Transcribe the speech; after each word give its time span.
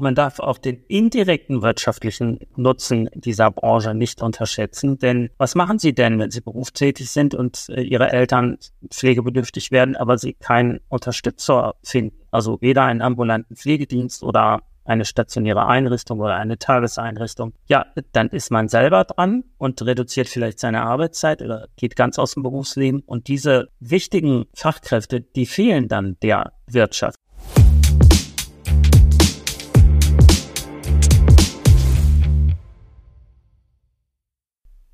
Man 0.00 0.14
darf 0.14 0.40
auch 0.40 0.58
den 0.58 0.82
indirekten 0.88 1.62
wirtschaftlichen 1.62 2.40
Nutzen 2.56 3.08
dieser 3.14 3.50
Branche 3.50 3.94
nicht 3.94 4.22
unterschätzen, 4.22 4.98
denn 4.98 5.30
was 5.38 5.54
machen 5.54 5.78
Sie 5.78 5.94
denn, 5.94 6.18
wenn 6.18 6.30
Sie 6.30 6.40
berufstätig 6.40 7.10
sind 7.10 7.34
und 7.34 7.68
äh, 7.70 7.82
Ihre 7.82 8.10
Eltern 8.10 8.58
pflegebedürftig 8.90 9.70
werden, 9.70 9.96
aber 9.96 10.18
Sie 10.18 10.34
keinen 10.34 10.80
Unterstützer 10.88 11.74
finden? 11.82 12.16
Also 12.30 12.58
weder 12.60 12.84
einen 12.84 13.02
ambulanten 13.02 13.56
Pflegedienst 13.56 14.22
oder 14.22 14.62
eine 14.88 15.04
stationäre 15.04 15.66
Einrichtung 15.66 16.18
oder 16.20 16.36
eine 16.36 16.58
Tageseinrichtung, 16.58 17.52
ja, 17.66 17.86
dann 18.12 18.28
ist 18.28 18.50
man 18.50 18.68
selber 18.68 19.04
dran 19.04 19.44
und 19.58 19.82
reduziert 19.82 20.28
vielleicht 20.28 20.58
seine 20.58 20.82
Arbeitszeit 20.82 21.42
oder 21.42 21.68
geht 21.76 21.94
ganz 21.94 22.18
aus 22.18 22.34
dem 22.34 22.42
Berufsleben. 22.42 23.02
Und 23.04 23.28
diese 23.28 23.68
wichtigen 23.80 24.46
Fachkräfte, 24.54 25.20
die 25.20 25.46
fehlen 25.46 25.88
dann 25.88 26.16
der 26.22 26.52
Wirtschaft. 26.66 27.16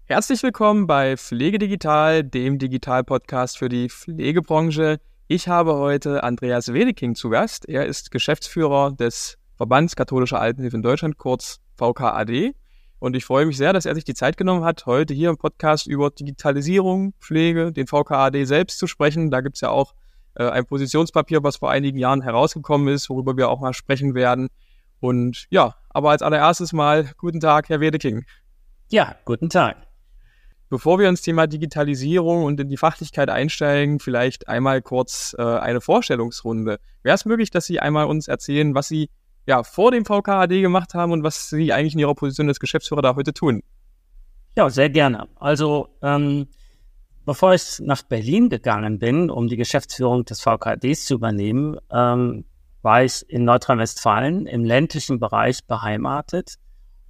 Herzlich 0.07 0.43
willkommen 0.43 0.87
bei 0.87 1.17
Pflege 1.17 1.59
Digital, 1.59 2.23
dem 2.23 2.59
Digital-Podcast 2.59 3.57
für 3.57 3.71
die 3.71 3.89
Pflegebranche. 3.89 5.01
Ich 5.29 5.49
habe 5.49 5.77
heute 5.77 6.23
Andreas 6.23 6.75
Wedeking 6.75 7.15
zu 7.15 7.31
Gast. 7.31 7.67
Er 7.67 7.87
ist 7.87 8.11
Geschäftsführer 8.11 8.93
des 8.93 9.39
Verbands 9.57 9.97
Katholischer 9.97 10.39
Altenhilfe 10.39 10.77
in 10.77 10.83
Deutschland, 10.83 11.17
kurz 11.17 11.59
VKAD. 11.79 12.55
Und 12.99 13.17
ich 13.17 13.25
freue 13.25 13.47
mich 13.47 13.57
sehr, 13.57 13.73
dass 13.73 13.87
er 13.87 13.95
sich 13.95 14.05
die 14.05 14.13
Zeit 14.13 14.37
genommen 14.37 14.63
hat, 14.63 14.85
heute 14.85 15.15
hier 15.15 15.31
im 15.31 15.39
Podcast 15.39 15.87
über 15.87 16.11
Digitalisierung, 16.11 17.15
Pflege, 17.19 17.73
den 17.73 17.87
VKAD 17.87 18.47
selbst 18.47 18.79
zu 18.79 18.87
sprechen. 18.87 19.31
Da 19.31 19.41
gibt 19.41 19.57
es 19.57 19.63
ja 19.63 19.71
auch 19.71 19.95
äh, 20.35 20.47
ein 20.47 20.67
Positionspapier, 20.67 21.43
was 21.43 21.57
vor 21.57 21.71
einigen 21.71 21.97
Jahren 21.97 22.21
herausgekommen 22.21 22.89
ist, 22.89 23.09
worüber 23.09 23.39
wir 23.39 23.49
auch 23.49 23.61
mal 23.61 23.73
sprechen 23.73 24.15
werden. 24.15 24.49
Und 25.01 25.47
ja, 25.49 25.77
aber 25.89 26.11
als 26.11 26.21
allererstes 26.21 26.75
mal 26.75 27.11
guten 27.17 27.41
Tag, 27.41 27.71
Herr 27.71 27.81
Wedeking. 27.81 28.27
Ja, 28.91 29.17
guten 29.25 29.49
Tag. 29.49 29.94
Bevor 30.75 30.99
wir 30.99 31.09
ins 31.09 31.23
Thema 31.23 31.47
Digitalisierung 31.47 32.43
und 32.43 32.59
in 32.59 32.69
die 32.69 32.77
Fachlichkeit 32.77 33.31
einsteigen, 33.31 34.01
vielleicht 34.01 34.49
einmal 34.49 34.83
kurz 34.83 35.33
äh, 35.39 35.41
eine 35.41 35.81
Vorstellungsrunde. 35.81 36.81
Wäre 37.05 37.15
es 37.15 37.25
möglich, 37.25 37.53
dass 37.53 37.67
Sie 37.67 37.79
einmal 37.79 38.07
uns 38.07 38.27
erzählen, 38.27 38.75
was 38.75 38.89
Sie 38.89 39.09
ja, 39.47 39.63
vor 39.63 39.93
dem 39.93 40.05
VKAD 40.05 40.49
gemacht 40.49 40.95
haben 40.95 41.13
und 41.13 41.23
was 41.23 41.49
Sie 41.49 41.73
eigentlich 41.73 41.95
in 41.95 42.01
Ihrer 42.01 42.17
Position 42.17 42.49
als 42.49 42.59
Geschäftsführer 42.59 43.03
da 43.03 43.15
heute 43.15 43.33
tun. 43.33 43.63
Ja, 44.57 44.69
sehr 44.69 44.91
gerne. 44.91 45.29
Also, 45.37 45.91
ähm, 46.03 46.49
bevor 47.25 47.55
ich 47.55 47.79
nach 47.79 48.03
Berlin 48.03 48.49
gegangen 48.49 48.99
bin, 48.99 49.31
um 49.31 49.47
die 49.47 49.57
Geschäftsführung 49.57 50.25
des 50.25 50.41
VKADs 50.41 51.05
zu 51.05 51.15
übernehmen, 51.15 51.77
ähm, 51.93 52.47
war 52.83 53.05
ich 53.05 53.25
in 53.31 53.45
Nordrhein-Westfalen 53.45 54.49
im 54.49 54.65
ländlichen 54.65 55.21
Bereich 55.21 55.65
beheimatet. 55.69 56.57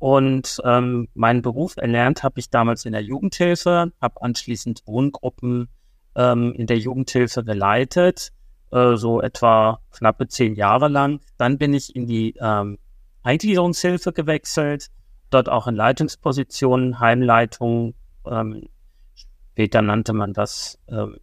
Und 0.05 0.61
ähm, 0.65 1.09
meinen 1.15 1.41
Beruf 1.41 1.79
erlernt 1.79 2.25
habe 2.25 2.39
ich 2.39 2.51
damals 2.51 2.85
in 2.85 2.93
der 2.93 3.01
Jugendhilfe, 3.01 3.91
habe 4.03 4.21
anschließend 4.21 4.83
Wohngruppen 4.85 5.71
ähm, 6.15 6.53
in 6.53 6.67
der 6.67 6.77
Jugendhilfe 6.77 7.43
geleitet 7.43 8.31
äh, 8.71 8.97
so 8.97 9.23
etwa 9.23 9.81
knappe 9.93 10.29
zehn 10.29 10.57
Jahre 10.57 10.89
lang. 10.89 11.21
Dann 11.39 11.57
bin 11.57 11.73
ich 11.73 11.97
in 11.97 12.07
die 12.07 12.35
ähm, 12.39 12.77
Eingliederungshilfe 13.23 14.13
gewechselt, 14.13 14.89
dort 15.31 15.49
auch 15.49 15.69
in 15.69 15.75
Leitungspositionen, 15.75 17.01
Heimleitung. 17.01 17.95
Ähm, 18.27 18.69
später 19.15 19.81
nannte 19.81 20.13
man 20.13 20.35
das 20.35 20.79
ähm, 20.87 21.17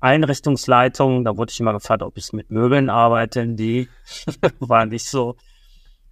Einrichtungsleitung. 0.00 1.24
Da 1.24 1.38
wurde 1.38 1.50
ich 1.50 1.60
immer 1.60 1.72
gefragt, 1.72 2.02
ob 2.02 2.18
ich 2.18 2.30
mit 2.34 2.50
Möbeln 2.50 2.90
arbeite. 2.90 3.46
Die 3.46 3.88
war 4.58 4.84
nicht 4.84 5.06
so. 5.06 5.36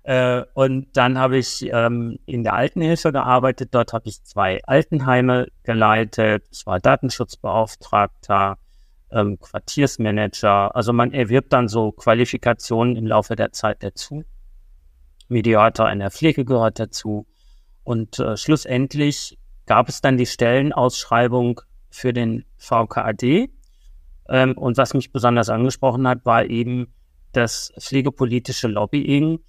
Äh, 0.03 0.43
und 0.55 0.97
dann 0.97 1.19
habe 1.19 1.39
ich 1.39 1.69
ähm, 1.71 2.19
in 2.27 2.43
der 2.43 2.55
Altenhilfe 2.55 3.13
gearbeitet. 3.13 3.71
Dort 3.73 3.93
habe 3.93 4.09
ich 4.09 4.23
zwei 4.25 4.63
Altenheime 4.65 5.49
geleitet. 5.63 6.45
Ich 6.51 6.67
war 6.67 6.81
Datenschutzbeauftragter 6.81 8.59
ähm, 9.13 9.39
Quartiersmanager. 9.39 10.75
Also 10.75 10.93
man 10.93 11.13
erwirbt 11.13 11.53
dann 11.53 11.69
so 11.69 11.93
Qualifikationen 11.93 12.97
im 12.97 13.07
Laufe 13.07 13.37
der 13.37 13.53
Zeit 13.53 13.83
dazu. 13.83 14.25
Mediator 15.29 15.91
in 15.91 16.01
der 16.01 16.11
Pflege 16.11 16.45
gehört 16.45 16.79
dazu. 16.79 17.27
Und 17.85 18.19
äh, 18.19 18.37
schlussendlich 18.37 19.39
gab 19.67 19.89
es 19.89 20.01
dann 20.01 20.17
die 20.17 20.27
Stellenausschreibung 20.27 21.61
für 21.91 22.13
den 22.13 22.45
VKAD. 22.57 23.51
Ähm, 24.29 24.57
und 24.57 24.77
was 24.77 24.95
mich 24.95 25.13
besonders 25.13 25.49
angesprochen 25.49 26.07
hat, 26.09 26.25
war 26.25 26.45
eben 26.45 26.93
das 27.33 27.73
pflegepolitische 27.79 28.69
Lobbying. 28.69 29.41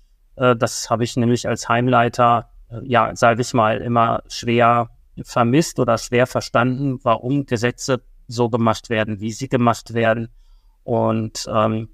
Äh, 0.41 0.56
das 0.56 0.90
habe 0.90 1.03
ich 1.03 1.16
nämlich 1.16 1.47
als 1.47 1.69
Heimleiter, 1.69 2.50
äh, 2.69 2.79
ja, 2.84 3.16
sage 3.16 3.41
ich 3.41 3.53
mal, 3.53 3.78
immer 3.78 4.24
schwer 4.28 4.90
vermisst 5.24 5.79
oder 5.79 5.97
schwer 5.97 6.25
verstanden, 6.25 7.00
warum 7.03 7.46
Gesetze 7.46 8.02
so 8.28 8.50
gemacht 8.50 8.90
werden, 8.90 9.19
wie 9.19 9.31
sie 9.31 9.50
gemacht 9.50 9.94
werden. 9.94 10.29
Und 10.84 11.47
ähm, 11.53 11.90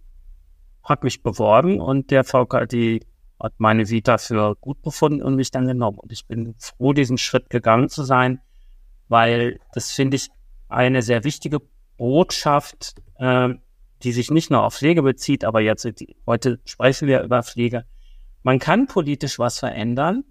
hat 0.84 1.04
mich 1.04 1.22
beworben 1.22 1.82
und 1.82 2.10
der 2.10 2.24
VKD 2.24 3.02
hat 3.38 3.54
meine 3.58 3.90
Vita 3.90 4.18
für 4.18 4.56
gut 4.56 4.82
befunden 4.82 5.22
und 5.22 5.36
mich 5.36 5.52
dann 5.52 5.68
genommen. 5.68 5.98
Und 5.98 6.14
ich 6.14 6.26
bin 6.26 6.56
froh, 6.58 6.94
diesen 6.94 7.18
Schritt 7.18 7.50
gegangen 7.50 7.90
zu 7.90 8.04
sein, 8.04 8.40
weil 9.10 9.60
das 9.74 9.92
finde 9.92 10.16
ich 10.16 10.30
eine 10.70 11.02
sehr 11.02 11.26
wichtige 11.26 11.60
Botschaft, 11.98 12.96
äh, 13.18 13.50
die 14.04 14.12
sich 14.14 14.32
nicht 14.32 14.52
nur 14.52 14.64
auf 14.64 14.76
Pflege 14.76 15.02
bezieht, 15.04 15.44
aber 15.44 15.60
jetzt 15.60 15.86
heute 16.26 16.60
sprechen 16.64 17.10
wir 17.10 17.24
über 17.24 17.44
Pflege. 17.44 17.84
Man 18.48 18.60
kann 18.60 18.88
politisch 18.88 19.40
was 19.40 19.60
verändern. 19.60 20.24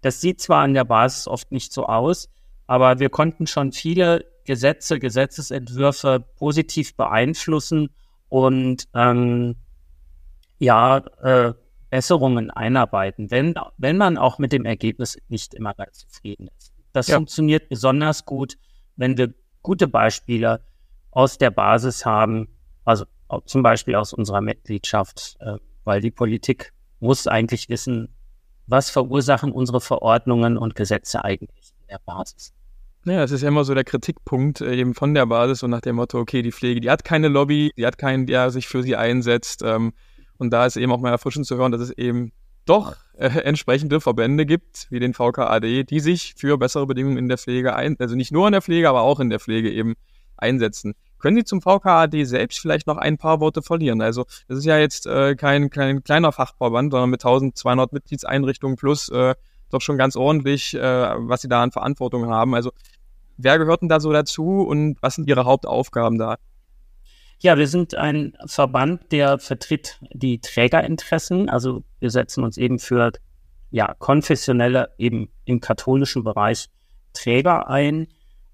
Das 0.00 0.22
sieht 0.22 0.40
zwar 0.40 0.62
an 0.62 0.72
der 0.72 0.84
Basis 0.84 1.28
oft 1.28 1.52
nicht 1.52 1.70
so 1.70 1.84
aus, 1.84 2.30
aber 2.66 2.98
wir 2.98 3.10
konnten 3.10 3.46
schon 3.46 3.72
viele 3.72 4.24
Gesetze, 4.46 4.98
Gesetzesentwürfe 4.98 6.24
positiv 6.36 6.96
beeinflussen 6.96 7.90
und 8.30 8.88
ähm, 8.94 9.56
ja, 10.58 10.96
äh, 11.22 11.52
Besserungen 11.90 12.50
einarbeiten, 12.50 13.30
wenn, 13.30 13.54
wenn 13.76 13.98
man 13.98 14.16
auch 14.16 14.38
mit 14.38 14.52
dem 14.52 14.64
Ergebnis 14.64 15.18
nicht 15.28 15.52
immer 15.52 15.74
ganz 15.74 16.08
zufrieden 16.08 16.48
ist. 16.56 16.72
Das 16.94 17.08
ja. 17.08 17.16
funktioniert 17.16 17.68
besonders 17.68 18.24
gut, 18.24 18.56
wenn 18.96 19.18
wir 19.18 19.34
gute 19.60 19.88
Beispiele 19.88 20.64
aus 21.10 21.36
der 21.36 21.50
Basis 21.50 22.06
haben, 22.06 22.48
also 22.86 23.04
zum 23.44 23.62
Beispiel 23.62 23.94
aus 23.94 24.14
unserer 24.14 24.40
Mitgliedschaft, 24.40 25.36
äh, 25.40 25.58
weil 25.84 26.00
die 26.00 26.10
Politik 26.10 26.72
muss 27.00 27.26
eigentlich 27.26 27.68
wissen, 27.68 28.08
was 28.66 28.90
verursachen 28.90 29.52
unsere 29.52 29.80
Verordnungen 29.80 30.58
und 30.58 30.74
Gesetze 30.74 31.24
eigentlich 31.24 31.72
in 31.80 31.86
der 31.88 32.00
Basis. 32.04 32.52
Ja, 33.04 33.22
es 33.22 33.30
ist 33.30 33.42
ja 33.42 33.48
immer 33.48 33.64
so 33.64 33.74
der 33.74 33.84
Kritikpunkt 33.84 34.60
äh, 34.60 34.74
eben 34.74 34.94
von 34.94 35.14
der 35.14 35.24
Basis 35.26 35.62
und 35.62 35.70
nach 35.70 35.80
dem 35.80 35.96
Motto, 35.96 36.18
okay, 36.18 36.42
die 36.42 36.52
Pflege, 36.52 36.80
die 36.80 36.90
hat 36.90 37.04
keine 37.04 37.28
Lobby, 37.28 37.72
die 37.76 37.86
hat 37.86 37.96
keinen, 37.96 38.26
der 38.26 38.50
sich 38.50 38.68
für 38.68 38.82
sie 38.82 38.96
einsetzt. 38.96 39.62
Ähm, 39.64 39.92
und 40.36 40.52
da 40.52 40.66
ist 40.66 40.76
eben 40.76 40.92
auch 40.92 41.00
mal 41.00 41.10
erfrischend 41.10 41.46
zu 41.46 41.56
hören, 41.56 41.72
dass 41.72 41.80
es 41.80 41.90
eben 41.90 42.32
doch 42.66 42.96
äh, 43.14 43.28
entsprechende 43.28 44.00
Verbände 44.00 44.44
gibt, 44.44 44.88
wie 44.90 45.00
den 45.00 45.14
VKAD, 45.14 45.88
die 45.88 46.00
sich 46.00 46.34
für 46.36 46.58
bessere 46.58 46.86
Bedingungen 46.86 47.16
in 47.16 47.28
der 47.28 47.38
Pflege 47.38 47.74
ein, 47.74 47.96
also 47.98 48.14
nicht 48.14 48.30
nur 48.30 48.46
in 48.46 48.52
der 48.52 48.62
Pflege, 48.62 48.88
aber 48.88 49.00
auch 49.00 49.20
in 49.20 49.30
der 49.30 49.40
Pflege 49.40 49.70
eben 49.70 49.94
einsetzen. 50.36 50.94
Können 51.18 51.36
Sie 51.36 51.44
zum 51.44 51.60
VKAD 51.60 52.26
selbst 52.26 52.58
vielleicht 52.60 52.86
noch 52.86 52.96
ein 52.96 53.18
paar 53.18 53.40
Worte 53.40 53.62
verlieren? 53.62 54.00
Also 54.00 54.24
das 54.46 54.58
ist 54.58 54.64
ja 54.64 54.78
jetzt 54.78 55.06
äh, 55.06 55.34
kein, 55.34 55.70
kein 55.70 56.02
kleiner 56.02 56.32
Fachverband, 56.32 56.92
sondern 56.92 57.10
mit 57.10 57.24
1200 57.24 57.92
Mitgliedseinrichtungen 57.92 58.76
plus 58.76 59.08
äh, 59.08 59.34
doch 59.70 59.80
schon 59.80 59.98
ganz 59.98 60.16
ordentlich, 60.16 60.74
äh, 60.74 60.80
was 60.80 61.42
Sie 61.42 61.48
da 61.48 61.62
an 61.62 61.72
Verantwortung 61.72 62.26
haben. 62.28 62.54
Also 62.54 62.72
Wer 63.40 63.58
gehört 63.58 63.82
denn 63.82 63.88
da 63.88 64.00
so 64.00 64.12
dazu 64.12 64.62
und 64.62 65.00
was 65.00 65.14
sind 65.14 65.28
Ihre 65.28 65.44
Hauptaufgaben 65.44 66.18
da? 66.18 66.38
Ja, 67.38 67.56
wir 67.56 67.68
sind 67.68 67.94
ein 67.94 68.36
Verband, 68.46 69.12
der 69.12 69.38
vertritt 69.38 70.00
die 70.12 70.40
Trägerinteressen. 70.40 71.48
Also 71.48 71.84
wir 72.00 72.10
setzen 72.10 72.42
uns 72.42 72.58
eben 72.58 72.80
für 72.80 73.12
ja, 73.70 73.94
konfessionelle, 74.00 74.92
eben 74.98 75.30
im 75.44 75.60
katholischen 75.60 76.24
Bereich 76.24 76.68
Träger 77.12 77.68
ein 77.68 78.08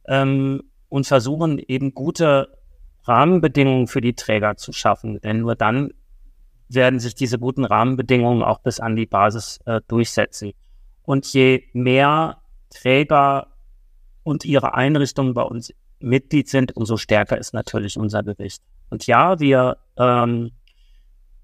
ähm, 0.07 0.65
und 0.95 1.09
versuchen 1.09 1.59
eben 1.59 1.93
gute 1.93 2.57
Rahmenbedingungen 3.03 3.89
für 3.89 4.01
die 4.01 4.15
Träger 4.15 4.57
zu 4.57 4.73
schaffen. 4.73 5.21
Denn 5.23 5.41
nur 5.41 5.57
dann 5.57 5.91
werden 6.69 7.01
sich 7.01 7.17
diese 7.17 7.41
guten 7.41 7.65
Rahmenbedingungen 7.65 8.45
auch 8.45 8.61
bis 8.61 8.79
an 8.79 8.95
die 8.95 9.07
Basis 9.07 9.59
äh, 9.67 9.81
durchsetzen. 9.89 10.53
Und 11.03 11.27
je 11.33 11.65
mehr 11.73 12.39
Träger 12.71 13.49
und 14.23 14.45
ihre 14.45 14.75
Einrichtungen 14.75 15.35
bei 15.35 15.43
uns 15.43 15.75
Mitglied 15.99 16.49
sind, 16.49 16.77
umso 16.77 16.97
stärker 16.97 17.39
ist 17.39 17.55
natürlich 17.55 17.99
unser 17.99 18.23
Gewicht. 18.23 18.63
Und 18.89 19.09
ja, 19.09 19.41
wir, 19.41 19.79
ähm, 19.97 20.53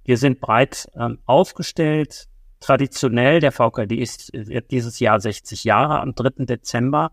wir 0.05 0.17
sind 0.17 0.41
breit 0.41 0.87
ähm, 0.95 1.19
aufgestellt. 1.27 2.29
Traditionell, 2.61 3.41
der 3.41 3.51
VKD 3.51 3.97
ist, 3.97 4.33
wird 4.33 4.71
dieses 4.71 5.01
Jahr 5.01 5.19
60 5.19 5.65
Jahre 5.65 5.99
am 5.99 6.15
3. 6.15 6.45
Dezember. 6.45 7.11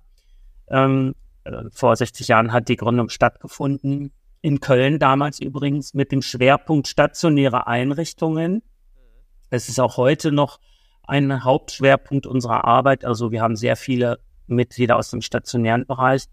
Ähm, 0.70 1.16
äh, 1.16 1.27
vor 1.72 1.96
60 1.96 2.28
Jahren 2.28 2.52
hat 2.52 2.70
die 2.70 2.76
Gründung 2.76 3.10
stattgefunden. 3.10 4.12
In 4.42 4.60
Köln 4.60 5.00
damals 5.00 5.40
übrigens 5.40 5.94
mit 5.94 6.12
dem 6.12 6.22
Schwerpunkt 6.22 6.88
stationäre 6.88 7.68
Einrichtungen. 7.68 8.62
Es 9.50 9.70
ist 9.70 9.80
auch 9.80 9.98
heute 9.98 10.32
noch 10.32 10.60
ein 11.04 11.44
Hauptschwerpunkt 11.44 12.28
unserer 12.28 12.66
Arbeit. 12.66 13.06
Also 13.06 13.32
wir 13.32 13.42
haben 13.42 13.56
sehr 13.56 13.76
viele 13.76 14.20
Mitglieder 14.46 14.98
aus 14.98 15.10
dem 15.10 15.22
stationären 15.22 15.86
Bereich. 15.86 16.26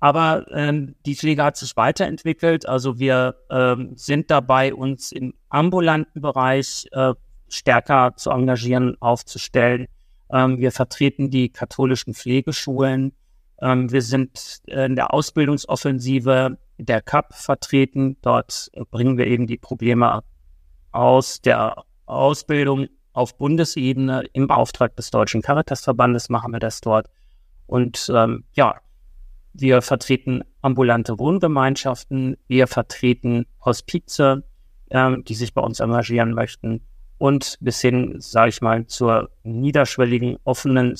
Aber 0.00 0.46
ähm, 0.50 0.96
die 1.06 1.14
Pflege 1.14 1.44
hat 1.44 1.56
sich 1.56 1.76
weiterentwickelt. 1.76 2.68
Also 2.68 2.98
wir 2.98 3.36
ähm, 3.50 3.92
sind 3.94 4.30
dabei, 4.30 4.74
uns 4.74 5.12
im 5.12 5.34
ambulanten 5.48 6.20
Bereich 6.20 6.86
äh, 6.90 7.14
stärker 7.48 8.14
zu 8.16 8.30
engagieren, 8.30 8.96
aufzustellen. 9.00 9.86
Ähm, 10.32 10.58
wir 10.58 10.72
vertreten 10.72 11.30
die 11.30 11.50
katholischen 11.50 12.14
Pflegeschulen. 12.14 13.12
Ähm, 13.62 13.90
wir 13.90 14.02
sind 14.02 14.60
in 14.66 14.96
der 14.96 15.14
Ausbildungsoffensive 15.14 16.58
der 16.78 17.00
CAP 17.00 17.32
vertreten. 17.32 18.16
Dort 18.20 18.70
bringen 18.90 19.16
wir 19.16 19.26
eben 19.28 19.46
die 19.46 19.56
Probleme 19.56 20.22
aus 20.90 21.40
der 21.40 21.76
Ausbildung 22.06 22.88
auf 23.12 23.38
Bundesebene 23.38 24.24
im 24.32 24.50
Auftrag 24.50 24.96
des 24.96 25.10
Deutschen 25.10 25.42
Caritasverbandes 25.42 26.28
machen 26.28 26.52
wir 26.52 26.58
das 26.58 26.80
dort. 26.80 27.08
Und 27.66 28.10
ähm, 28.12 28.44
ja, 28.54 28.80
wir 29.54 29.82
vertreten 29.82 30.42
ambulante 30.62 31.18
Wohngemeinschaften, 31.18 32.36
wir 32.48 32.66
vertreten 32.66 33.46
Hospize, 33.64 34.44
ähm, 34.90 35.24
die 35.24 35.34
sich 35.34 35.54
bei 35.54 35.62
uns 35.62 35.80
engagieren 35.80 36.32
möchten 36.32 36.80
und 37.18 37.58
bis 37.60 37.80
hin, 37.80 38.16
sage 38.18 38.48
ich 38.48 38.60
mal, 38.60 38.86
zur 38.86 39.30
niederschwelligen, 39.44 40.38
offenen, 40.44 40.96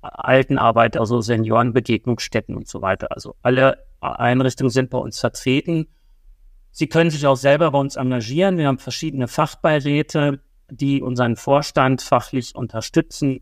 Altenarbeit, 0.00 0.96
also 0.96 1.20
Seniorenbegegnungsstätten 1.20 2.56
und 2.56 2.68
so 2.68 2.82
weiter. 2.82 3.08
Also 3.12 3.34
alle 3.42 3.84
Einrichtungen 4.00 4.70
sind 4.70 4.90
bei 4.90 4.98
uns 4.98 5.18
vertreten. 5.18 5.86
Sie 6.70 6.86
können 6.86 7.10
sich 7.10 7.26
auch 7.26 7.36
selber 7.36 7.72
bei 7.72 7.78
uns 7.78 7.96
engagieren. 7.96 8.58
Wir 8.58 8.68
haben 8.68 8.78
verschiedene 8.78 9.28
Fachbeiräte, 9.28 10.40
die 10.70 11.02
unseren 11.02 11.36
Vorstand 11.36 12.02
fachlich 12.02 12.54
unterstützen. 12.54 13.40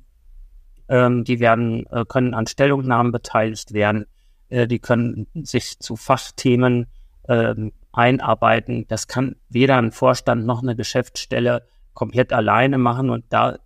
Ähm, 0.89 1.25
die 1.25 1.41
werden, 1.41 1.87
äh, 1.91 2.05
können 2.07 2.35
an 2.35 2.47
Stellungnahmen 2.47 3.13
beteiligt 3.13 3.73
werden. 3.73 4.07
Äh, 4.49 4.67
die 4.67 4.79
können 4.79 5.27
sich 5.35 5.81
zu 5.81 5.97
Fachthemen 5.97 6.87
äh, 7.25 7.55
einarbeiten. 7.93 8.87
Das 8.89 9.09
kann 9.09 9.37
weder 9.49 9.77
ein 9.77 9.91
Vorstand 9.91 10.47
noch 10.47 10.63
eine 10.63 10.77
Geschäftsstelle 10.77 11.67
komplett 11.95 12.33
alleine 12.33 12.79
machen. 12.79 13.11
Und 13.11 13.25
da, 13.31 13.59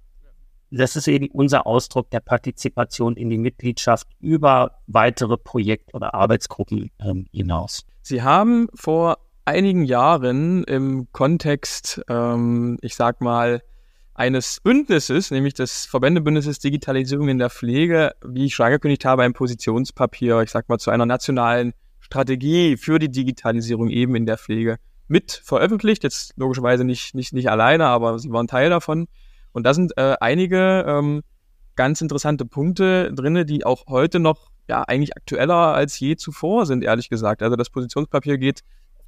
das 0.71 0.97
ist 0.97 1.09
eben 1.09 1.29
unser 1.29 1.67
Ausdruck 1.67 2.11
der 2.11 2.21
Partizipation 2.21 3.17
in 3.17 3.29
die 3.29 3.39
Mitgliedschaft 3.39 4.07
über 4.21 4.79
weitere 4.87 5.37
Projekt- 5.37 5.95
oder 5.95 6.15
Arbeitsgruppen 6.15 6.91
ähm, 7.01 7.27
hinaus. 7.33 7.85
Sie 8.03 8.23
haben 8.23 8.69
vor 8.75 9.19
einigen 9.45 9.85
Jahren 9.85 10.65
im 10.65 11.09
Kontext, 11.13 12.01
ähm, 12.09 12.79
ich 12.83 12.95
sag 12.95 13.21
mal, 13.21 13.63
eines 14.15 14.61
Bündnisses, 14.61 15.31
nämlich 15.31 15.55
des 15.55 15.87
Verbändebündnisses 15.87 16.59
Digitalisierung 16.59 17.29
in 17.29 17.39
der 17.39 17.51
Pflege, 17.51 18.13
wie 18.25 18.45
ich 18.45 18.55
schon 18.55 18.67
angekündigt 18.67 19.05
habe, 19.05 19.23
ein 19.23 19.33
Positionspapier, 19.33 20.43
ich 20.43 20.51
sag 20.51 20.69
mal, 20.69 20.79
zu 20.79 20.91
einer 20.91 21.07
nationalen 21.07 21.73
Strategie 22.01 22.77
für 22.77 22.99
die 22.99 23.11
Digitalisierung 23.11 23.89
eben 23.89 24.15
in 24.15 24.27
der 24.27 24.37
Pflege 24.37 24.77
mit 25.09 25.33
veröffentlicht. 25.33 26.03
Jetzt 26.03 26.35
logischerweise 26.37 26.85
nicht, 26.85 27.15
nicht, 27.15 27.33
nicht 27.33 27.51
alleine, 27.51 27.87
aber 27.87 28.19
sie 28.19 28.31
waren 28.31 28.47
Teil 28.47 28.69
davon. 28.69 29.09
Und 29.53 29.65
da 29.65 29.75
sind 29.75 29.97
äh, 29.97 30.17
einige 30.21 30.85
ähm, 30.87 31.23
ganz 31.77 32.01
interessante 32.01 32.45
Punkte 32.45 33.13
drinne, 33.13 33.45
die 33.45 33.65
auch 33.65 33.87
heute 33.89 34.21
noch 34.21 34.51
ja 34.69 34.83
eigentlich 34.83 35.17
aktueller 35.17 35.75
als 35.75 35.99
je 35.99 36.17
zuvor 36.17 36.67
sind, 36.67 36.85
ehrlich 36.85 37.09
gesagt. 37.09 37.43
Also 37.43 37.57
das 37.57 37.71
Positionspapier 37.71 38.39
geht 38.39 38.61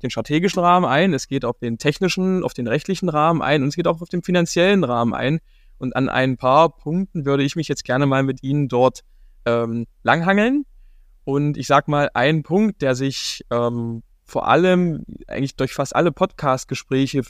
den 0.03 0.11
strategischen 0.11 0.61
Rahmen 0.61 0.85
ein, 0.85 1.15
es 1.15 1.29
geht 1.29 1.45
auf 1.45 1.59
den 1.59 1.79
technischen, 1.79 2.43
auf 2.43 2.55
den 2.55 2.67
rechtlichen 2.67 3.09
Rahmen 3.09 3.41
ein 3.41 3.63
und 3.63 3.69
es 3.69 3.77
geht 3.77 3.87
auch 3.87 4.01
auf 4.03 4.09
den 4.09 4.23
finanziellen 4.23 4.85
Rahmen 4.85 5.15
ein. 5.15 5.41
Und 5.79 5.97
an 5.97 6.09
ein 6.09 6.37
paar 6.37 6.77
Punkten 6.77 7.25
würde 7.25 7.43
ich 7.43 7.57
mich 7.57 7.69
jetzt 7.69 7.85
gerne 7.85 8.07
mal 8.07 8.23
mit 8.23 8.43
Ihnen 8.43 8.69
dort 8.69 9.01
ähm, 9.47 9.87
langhangeln. 10.03 10.65
Und 11.25 11.57
ich 11.57 11.67
sag 11.67 11.89
mal, 11.89 12.11
ein 12.15 12.43
Punkt, 12.43 12.83
der 12.83 12.95
sich 12.95 13.45
ähm, 13.51 14.03
vor 14.25 14.49
allem 14.49 15.05
eigentlich 15.27 15.57
durch 15.57 15.73
fast 15.73 15.95
alle 15.95 16.13
Podcast-Gespräche 16.13 17.23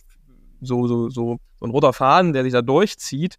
so, 0.62 0.86
so, 0.86 1.10
so, 1.10 1.38
so 1.60 1.66
ein 1.66 1.70
roter 1.70 1.92
Faden, 1.92 2.32
der 2.32 2.44
sich 2.44 2.52
da 2.52 2.62
durchzieht, 2.62 3.38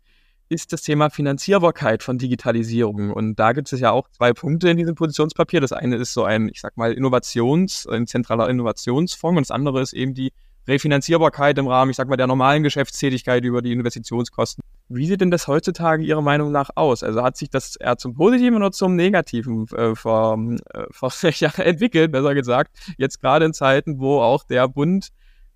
ist 0.50 0.74
das 0.74 0.82
Thema 0.84 1.10
Finanzierbarkeit 1.10 2.04
von 2.04 2.18
Digitalisierung. 2.18 3.12
Und 3.12 3.36
da 3.36 3.54
gibt 3.54 3.72
es 3.72 3.80
ja 3.80 3.92
auch 3.92 4.08
zwei 4.10 4.34
Punkte 4.34 4.70
in 4.70 4.78
diesem 4.78 4.96
Positionspapier. 4.96 5.62
Das 5.62 5.72
eine 5.72 5.96
ist 5.96 6.14
so 6.14 6.24
ein, 6.24 6.50
ich 6.50 6.62
sag 6.62 6.78
mal, 6.78 6.94
Innovations, 6.94 7.88
ein 7.88 8.06
zentraler 8.08 8.50
Innovationsfonds 8.50 9.38
und 9.38 9.50
das 9.50 9.52
andere 9.52 9.82
ist 9.82 9.94
eben 9.94 10.14
die 10.14 10.32
Refinanzierbarkeit 10.68 11.58
im 11.58 11.68
Rahmen, 11.68 11.92
ich 11.92 11.98
sag 11.98 12.08
mal, 12.08 12.16
der 12.16 12.28
normalen 12.28 12.64
Geschäftstätigkeit 12.64 13.44
über 13.44 13.62
die 13.62 13.72
Investitionskosten. 13.72 14.64
Wie 14.90 15.08
sieht 15.08 15.22
denn 15.22 15.32
das 15.32 15.48
heutzutage 15.48 16.04
Ihrer 16.04 16.22
Meinung 16.22 16.52
nach 16.52 16.70
aus? 16.76 17.04
Also 17.04 17.24
hat 17.24 17.36
sich 17.36 17.50
das 17.50 17.76
eher 17.76 17.98
zum 17.98 18.14
Positiven 18.14 18.58
oder 18.58 18.72
zum 18.72 18.96
Negativen 18.96 19.68
äh, 19.70 19.96
ver, 19.96 20.38
äh, 20.74 20.86
ver 20.92 21.32
ja, 21.32 21.52
entwickelt, 21.58 22.12
besser 22.12 22.34
gesagt? 22.36 22.78
Jetzt 22.98 23.20
gerade 23.20 23.46
in 23.46 23.54
Zeiten, 23.54 24.00
wo 24.00 24.22
auch 24.22 24.44
der 24.44 24.68
Bund 24.68 25.10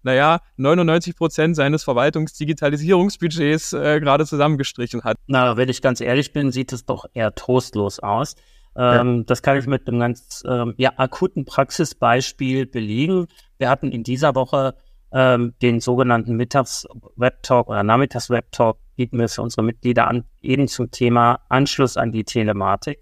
naja, 0.03 0.39
99 0.57 1.15
Prozent 1.15 1.55
seines 1.55 1.83
Verwaltungsdigitalisierungsbudgets 1.83 3.73
äh, 3.73 3.99
gerade 3.99 4.25
zusammengestrichen 4.25 5.03
hat. 5.03 5.17
Na, 5.27 5.57
wenn 5.57 5.69
ich 5.69 5.81
ganz 5.81 6.01
ehrlich 6.01 6.33
bin, 6.33 6.51
sieht 6.51 6.71
es 6.73 6.85
doch 6.85 7.05
eher 7.13 7.35
trostlos 7.35 7.99
aus. 7.99 8.35
Ähm, 8.75 9.17
ja. 9.17 9.23
Das 9.25 9.41
kann 9.41 9.57
ich 9.57 9.65
mit 9.65 9.87
einem 9.87 9.99
ganz 9.99 10.43
ähm, 10.47 10.75
ja, 10.77 10.93
akuten 10.97 11.45
Praxisbeispiel 11.45 12.67
belegen. 12.67 13.27
Wir 13.57 13.69
hatten 13.69 13.91
in 13.91 14.03
dieser 14.03 14.35
Woche 14.35 14.75
ähm, 15.11 15.55
den 15.61 15.79
sogenannten 15.79 16.35
Mittags-Web-Talk 16.35 17.69
oder 17.69 17.83
Nachmittags-Web-Talk, 17.83 18.77
bieten 18.95 19.19
wir 19.19 19.29
für 19.29 19.41
unsere 19.41 19.63
Mitglieder 19.63 20.07
an, 20.07 20.25
eben 20.41 20.67
zum 20.67 20.91
Thema 20.91 21.39
Anschluss 21.49 21.97
an 21.97 22.11
die 22.11 22.23
Telematik. 22.23 22.99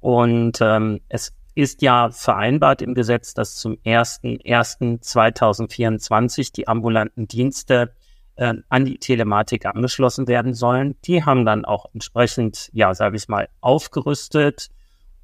Und 0.00 0.58
ähm, 0.60 1.00
es 1.08 1.32
ist 1.54 1.82
ja 1.82 2.10
vereinbart 2.10 2.82
im 2.82 2.94
Gesetz, 2.94 3.34
dass 3.34 3.56
zum 3.56 3.74
01.01.2024 3.84 6.52
die 6.52 6.68
ambulanten 6.68 7.28
Dienste 7.28 7.92
äh, 8.36 8.54
an 8.68 8.84
die 8.84 8.98
Telematik 8.98 9.66
angeschlossen 9.66 10.28
werden 10.28 10.54
sollen. 10.54 10.96
Die 11.04 11.24
haben 11.24 11.44
dann 11.44 11.64
auch 11.64 11.86
entsprechend, 11.92 12.70
ja, 12.72 12.94
sage 12.94 13.16
ich 13.16 13.28
mal, 13.28 13.48
aufgerüstet 13.60 14.68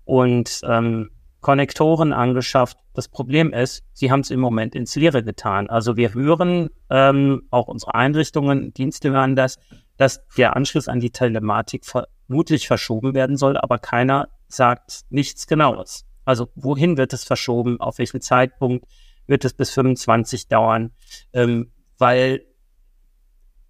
und 0.05 0.61
ähm, 0.65 1.11
Konnektoren 1.41 2.13
angeschafft. 2.13 2.79
Das 2.95 3.09
Problem 3.09 3.53
ist, 3.53 3.85
sie 3.93 4.11
haben 4.11 4.21
es 4.21 4.31
im 4.31 4.41
Moment 4.41 4.75
ins 4.75 4.97
Leere 4.97 5.23
getan. 5.23 5.71
Also 5.71 5.97
wir 5.97 6.13
hören, 6.13 6.69
ähm, 6.91 7.43
auch 7.51 7.69
unsere 7.69 7.95
Einrichtungen, 7.95 8.75
Dienste 8.75 9.11
hören 9.11 9.37
das, 9.37 9.59
dass 9.97 10.27
der 10.37 10.57
Anschluss 10.57 10.89
an 10.89 11.01
die 11.01 11.11
Telematik 11.11 11.85
vermutlich 11.85 12.67
verschoben 12.67 13.15
werden 13.15 13.37
soll, 13.37 13.57
aber 13.57 13.79
keiner 13.79 14.29
sagt 14.49 15.03
nichts 15.11 15.47
Genaues. 15.47 16.08
Also 16.29 16.51
wohin 16.57 16.99
wird 16.99 17.15
es 17.15 17.25
verschoben? 17.25 17.81
Auf 17.81 17.97
welchen 17.97 18.21
Zeitpunkt 18.21 18.87
wird 19.27 19.47
es 19.47 19.55
bis 19.55 19.71
25 19.71 20.49
dauern? 20.49 20.91
Ähm, 21.33 21.73
weil 21.97 22.45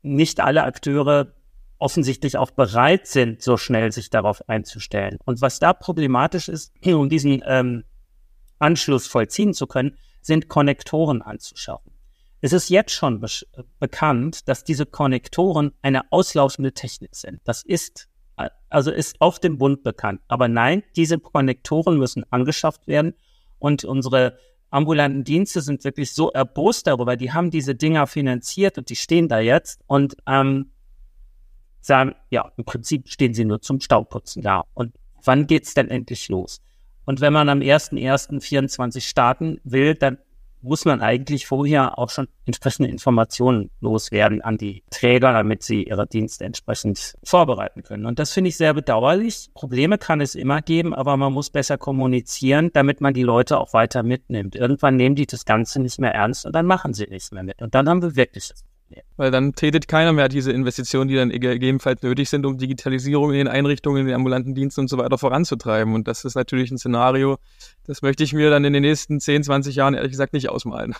nicht 0.02 0.40
alle 0.40 0.64
Akteure 0.64 1.36
offensichtlich 1.78 2.36
auch 2.36 2.50
bereit 2.50 3.06
sind, 3.06 3.42
so 3.42 3.56
schnell 3.56 3.92
sich 3.92 4.10
darauf 4.10 4.48
einzustellen. 4.48 5.18
Und 5.24 5.40
was 5.40 5.60
da 5.60 5.72
problematisch 5.72 6.48
ist, 6.48 6.72
um 6.84 7.08
diesen 7.08 7.44
ähm, 7.46 7.84
Anschluss 8.58 9.06
vollziehen 9.06 9.54
zu 9.54 9.68
können, 9.68 9.96
sind 10.20 10.48
Konnektoren 10.48 11.22
anzuschaffen. 11.22 11.92
Es 12.40 12.52
ist 12.52 12.70
jetzt 12.70 12.90
schon 12.90 13.20
be 13.20 13.28
bekannt, 13.78 14.48
dass 14.48 14.64
diese 14.64 14.84
Konnektoren 14.84 15.74
eine 15.80 16.10
auslaufende 16.10 16.72
Technik 16.72 17.14
sind. 17.14 17.40
Das 17.44 17.62
ist 17.62 18.08
also 18.68 18.90
ist 18.90 19.20
auf 19.20 19.38
dem 19.38 19.58
Bund 19.58 19.82
bekannt. 19.82 20.20
Aber 20.28 20.48
nein, 20.48 20.82
diese 20.96 21.18
Konnektoren 21.18 21.98
müssen 21.98 22.24
angeschafft 22.30 22.86
werden 22.86 23.14
und 23.58 23.84
unsere 23.84 24.38
ambulanten 24.70 25.24
Dienste 25.24 25.62
sind 25.62 25.84
wirklich 25.84 26.12
so 26.12 26.30
erbost 26.30 26.86
darüber. 26.86 27.16
Die 27.16 27.32
haben 27.32 27.50
diese 27.50 27.74
Dinger 27.74 28.06
finanziert 28.06 28.78
und 28.78 28.90
die 28.90 28.96
stehen 28.96 29.28
da 29.28 29.40
jetzt 29.40 29.80
und 29.86 30.16
ähm, 30.26 30.70
sagen, 31.80 32.14
ja, 32.30 32.52
im 32.56 32.64
Prinzip 32.64 33.08
stehen 33.08 33.34
sie 33.34 33.44
nur 33.44 33.60
zum 33.60 33.80
Staubputzen 33.80 34.42
da. 34.42 34.64
Und 34.74 34.94
wann 35.24 35.46
geht's 35.46 35.74
denn 35.74 35.88
endlich 35.88 36.28
los? 36.28 36.60
Und 37.04 37.20
wenn 37.20 37.32
man 37.32 37.48
am 37.48 37.60
1.1.24 37.60 39.00
starten 39.00 39.58
will, 39.64 39.94
dann 39.94 40.18
muss 40.62 40.84
man 40.84 41.00
eigentlich 41.00 41.46
vorher 41.46 41.98
auch 41.98 42.10
schon 42.10 42.28
entsprechende 42.46 42.90
Informationen 42.90 43.70
loswerden 43.80 44.42
an 44.42 44.58
die 44.58 44.82
Träger, 44.90 45.32
damit 45.32 45.62
sie 45.62 45.84
ihre 45.84 46.06
Dienste 46.06 46.44
entsprechend 46.44 47.14
vorbereiten 47.22 47.82
können. 47.82 48.06
Und 48.06 48.18
das 48.18 48.32
finde 48.32 48.48
ich 48.48 48.56
sehr 48.56 48.74
bedauerlich. 48.74 49.50
Probleme 49.54 49.98
kann 49.98 50.20
es 50.20 50.34
immer 50.34 50.62
geben, 50.62 50.94
aber 50.94 51.16
man 51.16 51.32
muss 51.32 51.50
besser 51.50 51.78
kommunizieren, 51.78 52.70
damit 52.72 53.00
man 53.00 53.14
die 53.14 53.22
Leute 53.22 53.58
auch 53.58 53.72
weiter 53.72 54.02
mitnimmt. 54.02 54.56
Irgendwann 54.56 54.96
nehmen 54.96 55.14
die 55.14 55.26
das 55.26 55.44
Ganze 55.44 55.80
nicht 55.80 55.98
mehr 55.98 56.14
ernst 56.14 56.46
und 56.46 56.54
dann 56.54 56.66
machen 56.66 56.94
sie 56.94 57.06
nichts 57.06 57.32
mehr 57.32 57.42
mit. 57.42 57.62
Und 57.62 57.74
dann 57.74 57.88
haben 57.88 58.02
wir 58.02 58.16
wirklich 58.16 58.48
das 58.48 58.64
weil 59.16 59.30
dann 59.30 59.54
tätigt 59.54 59.88
keiner 59.88 60.12
mehr 60.12 60.28
diese 60.28 60.52
Investitionen, 60.52 61.08
die 61.08 61.16
dann 61.16 61.30
gegebenenfalls 61.30 62.02
nötig 62.02 62.30
sind, 62.30 62.46
um 62.46 62.58
Digitalisierung 62.58 63.30
in 63.32 63.38
den 63.38 63.48
Einrichtungen, 63.48 64.00
in 64.00 64.06
den 64.06 64.14
ambulanten 64.14 64.54
Diensten 64.54 64.82
und 64.82 64.88
so 64.88 64.98
weiter 64.98 65.18
voranzutreiben. 65.18 65.94
Und 65.94 66.08
das 66.08 66.24
ist 66.24 66.34
natürlich 66.34 66.70
ein 66.70 66.78
Szenario, 66.78 67.38
das 67.86 68.02
möchte 68.02 68.24
ich 68.24 68.32
mir 68.32 68.50
dann 68.50 68.64
in 68.64 68.72
den 68.72 68.82
nächsten 68.82 69.20
10, 69.20 69.44
20 69.44 69.74
Jahren 69.76 69.94
ehrlich 69.94 70.12
gesagt 70.12 70.32
nicht 70.32 70.48
ausmalen. 70.48 70.94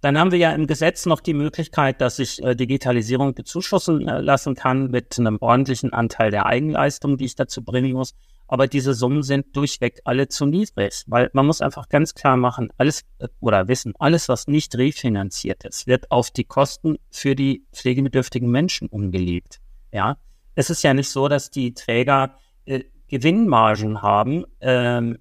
Dann 0.00 0.18
haben 0.18 0.32
wir 0.32 0.38
ja 0.38 0.52
im 0.52 0.66
Gesetz 0.66 1.04
noch 1.04 1.20
die 1.20 1.34
Möglichkeit, 1.34 2.00
dass 2.00 2.18
ich 2.18 2.42
äh, 2.42 2.54
Digitalisierung 2.54 3.34
bezuschussen 3.34 4.08
äh, 4.08 4.20
lassen 4.20 4.54
kann 4.54 4.90
mit 4.90 5.18
einem 5.18 5.36
ordentlichen 5.40 5.92
Anteil 5.92 6.30
der 6.30 6.46
Eigenleistung, 6.46 7.18
die 7.18 7.26
ich 7.26 7.36
dazu 7.36 7.62
bringen 7.62 7.92
muss. 7.92 8.14
Aber 8.52 8.66
diese 8.66 8.94
Summen 8.94 9.22
sind 9.22 9.56
durchweg 9.56 10.00
alle 10.02 10.26
zu 10.26 10.44
niedrig, 10.44 11.04
weil 11.06 11.30
man 11.34 11.46
muss 11.46 11.60
einfach 11.60 11.88
ganz 11.88 12.14
klar 12.14 12.36
machen, 12.36 12.72
alles 12.78 13.02
äh, 13.20 13.28
oder 13.38 13.68
wissen, 13.68 13.94
alles, 14.00 14.28
was 14.28 14.48
nicht 14.48 14.76
refinanziert 14.76 15.62
ist, 15.62 15.86
wird 15.86 16.10
auf 16.10 16.32
die 16.32 16.42
Kosten 16.42 16.98
für 17.12 17.36
die 17.36 17.64
pflegebedürftigen 17.72 18.50
Menschen 18.50 18.88
umgelegt. 18.88 19.60
Ja, 19.92 20.16
es 20.56 20.68
ist 20.68 20.82
ja 20.82 20.94
nicht 20.94 21.10
so, 21.10 21.28
dass 21.28 21.52
die 21.52 21.74
Träger 21.74 22.34
äh, 22.64 22.82
Gewinnmargen 23.06 24.02
haben, 24.02 24.44
ähm, 24.60 25.18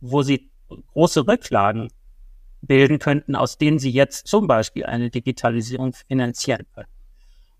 wo 0.00 0.22
sie 0.22 0.50
große 0.94 1.28
Rücklagen 1.28 1.92
bilden 2.60 2.98
könnten, 2.98 3.36
aus 3.36 3.56
denen 3.56 3.78
sie 3.78 3.90
jetzt 3.90 4.26
zum 4.26 4.48
Beispiel 4.48 4.84
eine 4.84 5.10
Digitalisierung 5.10 5.92
finanzieren 5.92 6.66
können. 6.74 6.88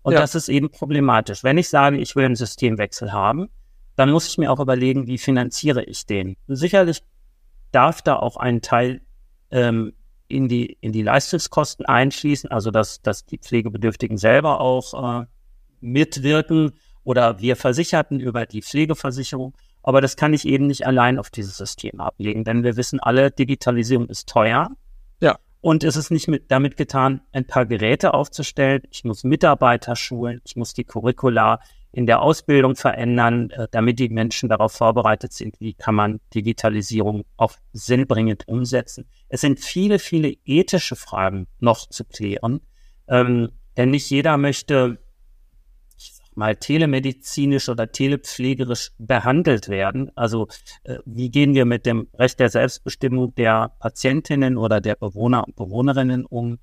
Und 0.01 0.11
ja. 0.11 0.19
das 0.19 0.35
ist 0.35 0.49
eben 0.49 0.71
problematisch. 0.71 1.41
Wenn 1.41 1.57
ich 1.57 1.69
sage, 1.69 1.99
ich 1.99 2.17
will 2.17 2.25
einen 2.25 2.35
Systemwechsel 2.35 3.13
haben, 3.13 3.49
dann 3.95 4.11
muss 4.11 4.27
ich 4.27 4.37
mir 4.37 4.51
auch 4.51 4.59
überlegen, 4.59 5.07
wie 5.07 5.17
finanziere 5.17 5.83
ich 5.83 6.05
den. 6.05 6.35
Sicherlich 6.47 7.01
darf 7.71 8.01
da 8.01 8.15
auch 8.15 8.37
ein 8.37 8.61
Teil 8.61 9.01
ähm, 9.51 9.93
in 10.27 10.47
die 10.47 10.77
in 10.81 10.91
die 10.91 11.03
Leistungskosten 11.03 11.85
einschließen, 11.85 12.51
also 12.51 12.71
dass 12.71 13.01
dass 13.01 13.25
die 13.25 13.37
Pflegebedürftigen 13.37 14.17
selber 14.17 14.59
auch 14.59 15.21
äh, 15.21 15.25
mitwirken 15.81 16.73
oder 17.03 17.39
wir 17.39 17.55
Versicherten 17.55 18.19
über 18.19 18.45
die 18.45 18.61
Pflegeversicherung. 18.61 19.55
Aber 19.83 20.01
das 20.01 20.15
kann 20.15 20.33
ich 20.33 20.47
eben 20.47 20.65
nicht 20.65 20.87
allein 20.87 21.19
auf 21.19 21.29
dieses 21.29 21.57
System 21.57 22.01
ablegen, 22.01 22.43
denn 22.43 22.63
wir 22.63 22.75
wissen 22.75 22.99
alle, 22.99 23.29
Digitalisierung 23.29 24.07
ist 24.09 24.27
teuer. 24.27 24.71
Ja. 25.21 25.37
Und 25.61 25.83
es 25.83 25.95
ist 25.95 26.09
nicht 26.09 26.27
mit, 26.27 26.49
damit 26.49 26.75
getan, 26.75 27.21
ein 27.31 27.45
paar 27.45 27.65
Geräte 27.65 28.13
aufzustellen. 28.13 28.81
Ich 28.89 29.03
muss 29.03 29.23
Mitarbeiter 29.23 29.95
schulen, 29.95 30.41
ich 30.43 30.55
muss 30.55 30.73
die 30.73 30.83
Curricula 30.83 31.59
in 31.95 32.05
der 32.05 32.21
Ausbildung 32.21 32.75
verändern, 32.75 33.51
äh, 33.51 33.67
damit 33.71 33.99
die 33.99 34.09
Menschen 34.09 34.49
darauf 34.49 34.73
vorbereitet 34.73 35.31
sind, 35.31 35.55
wie 35.61 35.73
kann 35.73 35.95
man 35.95 36.19
Digitalisierung 36.33 37.23
auch 37.37 37.53
sinnbringend 37.71 38.49
umsetzen. 38.49 39.05
Es 39.29 39.39
sind 39.39 39.61
viele, 39.61 39.97
viele 39.97 40.35
ethische 40.43 40.97
Fragen 40.97 41.47
noch 41.59 41.87
zu 41.87 42.03
klären, 42.03 42.59
ähm, 43.07 43.49
denn 43.77 43.91
nicht 43.91 44.09
jeder 44.09 44.35
möchte 44.37 44.99
mal 46.35 46.57
telemedizinisch 46.57 47.69
oder 47.69 47.89
telepflegerisch 47.89 48.91
behandelt 48.97 49.69
werden. 49.69 50.11
Also 50.15 50.49
äh, 50.83 50.97
wie 51.05 51.31
gehen 51.31 51.53
wir 51.53 51.63
mit 51.63 51.85
dem 51.85 52.09
Recht 52.13 52.41
der 52.41 52.49
Selbstbestimmung 52.49 53.33
der 53.35 53.71
Patientinnen 53.79 54.57
oder 54.57 54.81
der 54.81 54.95
Bewohner 54.95 55.45
und 55.47 55.55
Bewohnerinnen 55.55 56.25
um? 56.25 56.59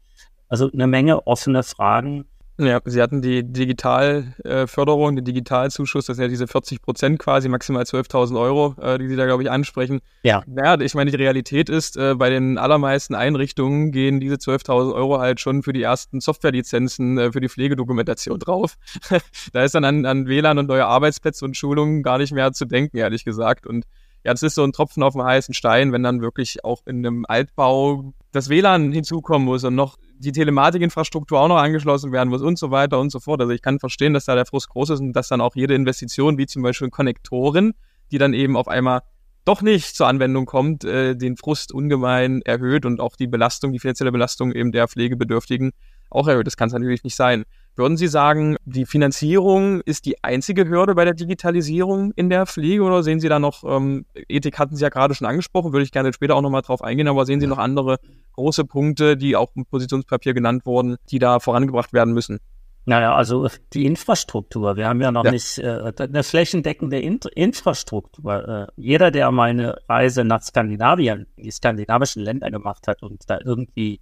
Also 0.47 0.71
eine 0.71 0.87
Menge 0.87 1.27
offene 1.27 1.63
Fragen, 1.63 2.27
ja, 2.59 2.81
Sie 2.85 3.01
hatten 3.01 3.23
die 3.23 3.43
Digitalförderung, 3.43 5.17
den 5.17 5.25
Digitalzuschuss, 5.25 6.07
das 6.07 6.17
sind 6.17 6.25
ja 6.25 6.29
diese 6.29 6.47
40 6.47 6.83
Prozent 6.83 7.19
quasi, 7.19 7.49
maximal 7.49 7.83
12.000 7.83 8.39
Euro, 8.39 8.75
äh, 8.81 8.99
die 8.99 9.09
Sie 9.09 9.17
da, 9.17 9.25
glaube 9.25 9.43
ich, 9.43 9.51
ansprechen. 9.51 10.01
Ja. 10.23 10.43
Naja, 10.47 10.79
ich 10.81 10.95
meine, 10.95 11.11
die 11.11 11.17
Realität 11.17 11.71
ist, 11.71 11.97
äh, 11.97 12.15
bei 12.15 12.31
den 12.31 12.59
allermeisten 12.59 13.15
Einrichtungen 13.15 13.91
gehen 13.91 14.21
diese 14.21 14.37
12.000 14.37 14.95
Euro 14.95 15.19
halt 15.19 15.41
schon 15.41 15.63
für 15.63 15.73
die 15.73 15.83
ersten 15.83 16.21
Softwarelizenzen 16.21 17.19
äh, 17.19 17.33
für 17.33 17.41
die 17.41 17.49
Pflegedokumentation 17.49 18.39
drauf. 18.39 18.77
da 19.53 19.65
ist 19.65 19.75
dann 19.75 19.85
an, 19.85 20.05
an 20.05 20.27
WLAN 20.27 20.59
und 20.59 20.69
neue 20.69 20.87
Arbeitsplätze 20.87 21.45
und 21.45 21.57
Schulungen 21.57 22.03
gar 22.03 22.19
nicht 22.19 22.33
mehr 22.33 22.53
zu 22.53 22.67
denken, 22.67 22.99
ehrlich 22.99 23.25
gesagt. 23.25 23.67
Und 23.67 23.87
ja, 24.25 24.33
das 24.33 24.43
ist 24.43 24.55
so 24.55 24.63
ein 24.63 24.73
Tropfen 24.73 25.03
auf 25.03 25.15
dem 25.15 25.25
heißen 25.25 25.55
Stein, 25.55 25.93
wenn 25.93 26.03
dann 26.03 26.21
wirklich 26.21 26.65
auch 26.65 26.83
in 26.87 26.99
einem 26.99 27.25
Altbau 27.27 28.13
das 28.31 28.49
WLAN 28.49 28.93
hinzukommen 28.93 29.47
muss 29.47 29.65
und 29.65 29.75
noch 29.75 29.99
die 30.23 30.33
Telematikinfrastruktur 30.33 31.41
auch 31.41 31.49
noch 31.49 31.57
angeschlossen 31.57 32.13
werden 32.13 32.29
muss 32.29 32.43
und 32.43 32.59
so 32.59 32.71
weiter 32.71 33.01
und 33.01 33.11
so 33.11 33.21
fort. 33.21 33.41
Also 33.41 33.53
ich 33.53 33.61
kann 33.61 33.79
verstehen, 33.79 34.15
dass 34.15 34.25
da 34.25 34.35
der 34.35 34.47
Frust 34.47 34.69
groß 34.69 34.91
ist 34.91 35.01
und 35.01 35.13
dass 35.13 35.29
dann 35.29 35.41
auch 35.41 35.55
jede 35.57 35.75
Investition, 35.75 36.39
wie 36.39 36.47
zum 36.47 36.63
Beispiel 36.63 36.91
Konnektoren, 36.91 37.75
die 38.11 38.19
dann 38.19 38.33
eben 38.33 38.57
auf 38.57 38.69
einmal 38.69 39.03
doch 39.45 39.63
nicht 39.63 39.97
zur 39.97 40.07
Anwendung 40.07 40.47
kommt, 40.47 40.85
äh, 40.85 41.17
den 41.17 41.37
Frust 41.37 41.73
ungemein 41.73 42.43
erhöht 42.43 42.87
und 42.87 43.01
auch 43.01 43.17
die 43.17 43.27
Belastung, 43.27 43.73
die 43.73 43.81
finanzielle 43.81 44.13
Belastung 44.13 44.53
eben 44.53 44.71
der 44.71 44.87
Pflegebedürftigen 44.87 45.73
auch 46.11 46.29
erhöht. 46.29 46.47
Das 46.47 46.57
kann 46.57 46.69
es 46.69 46.73
natürlich 46.73 47.03
nicht 47.03 47.17
sein. 47.17 47.45
Würden 47.75 47.97
Sie 47.97 48.07
sagen, 48.07 48.57
die 48.67 48.85
Finanzierung 48.85 49.81
ist 49.81 50.05
die 50.05 50.23
einzige 50.23 50.69
Hürde 50.69 50.95
bei 50.95 51.07
der 51.07 51.15
Digitalisierung 51.15 52.13
in 52.17 52.29
der 52.29 52.45
Pflege 52.45 52.83
oder 52.83 53.03
sehen 53.03 53.19
Sie 53.19 53.29
da 53.29 53.39
noch, 53.39 53.65
ähm, 53.65 54.05
Ethik 54.29 54.59
hatten 54.59 54.77
Sie 54.77 54.83
ja 54.83 54.91
gerade 54.91 55.15
schon 55.15 55.27
angesprochen, 55.27 55.73
würde 55.73 55.85
ich 55.85 55.91
gerne 55.91 56.13
später 56.13 56.37
auch 56.37 56.43
nochmal 56.43 56.63
drauf 56.63 56.83
eingehen, 56.83 57.09
aber 57.09 57.25
sehen 57.25 57.41
Sie 57.41 57.47
noch 57.47 57.59
andere 57.59 57.99
große 58.35 58.67
Punkte, 58.67 59.17
die 59.17 59.37
auch 59.37 59.51
im 59.55 59.65
Positionspapier 59.65 60.35
genannt 60.35 60.67
wurden, 60.67 60.97
die 61.11 61.19
da 61.19 61.41
vorangebracht 61.41 61.95
werden 61.95 62.13
müssen? 62.13 62.41
Naja, 62.85 63.15
also 63.15 63.49
die 63.73 63.87
Infrastruktur. 63.87 64.77
Wir 64.77 64.89
haben 64.89 65.01
ja 65.01 65.13
noch 65.13 65.25
ja. 65.25 65.31
nicht 65.31 65.59
äh, 65.59 65.93
eine 65.99 66.25
flächendeckende 66.25 66.99
In 66.99 67.21
Infrastruktur. 67.35 68.49
Äh, 68.49 68.67
jeder, 68.77 69.11
der 69.13 69.31
mal 69.31 69.51
eine 69.51 69.79
Reise 69.89 70.25
nach 70.25 70.43
Skandinavien, 70.43 71.27
die 71.37 71.51
skandinavischen 71.51 72.23
Länder 72.23 72.51
gemacht 72.51 72.89
hat 72.89 73.03
und 73.03 73.23
da 73.29 73.39
irgendwie 73.45 74.01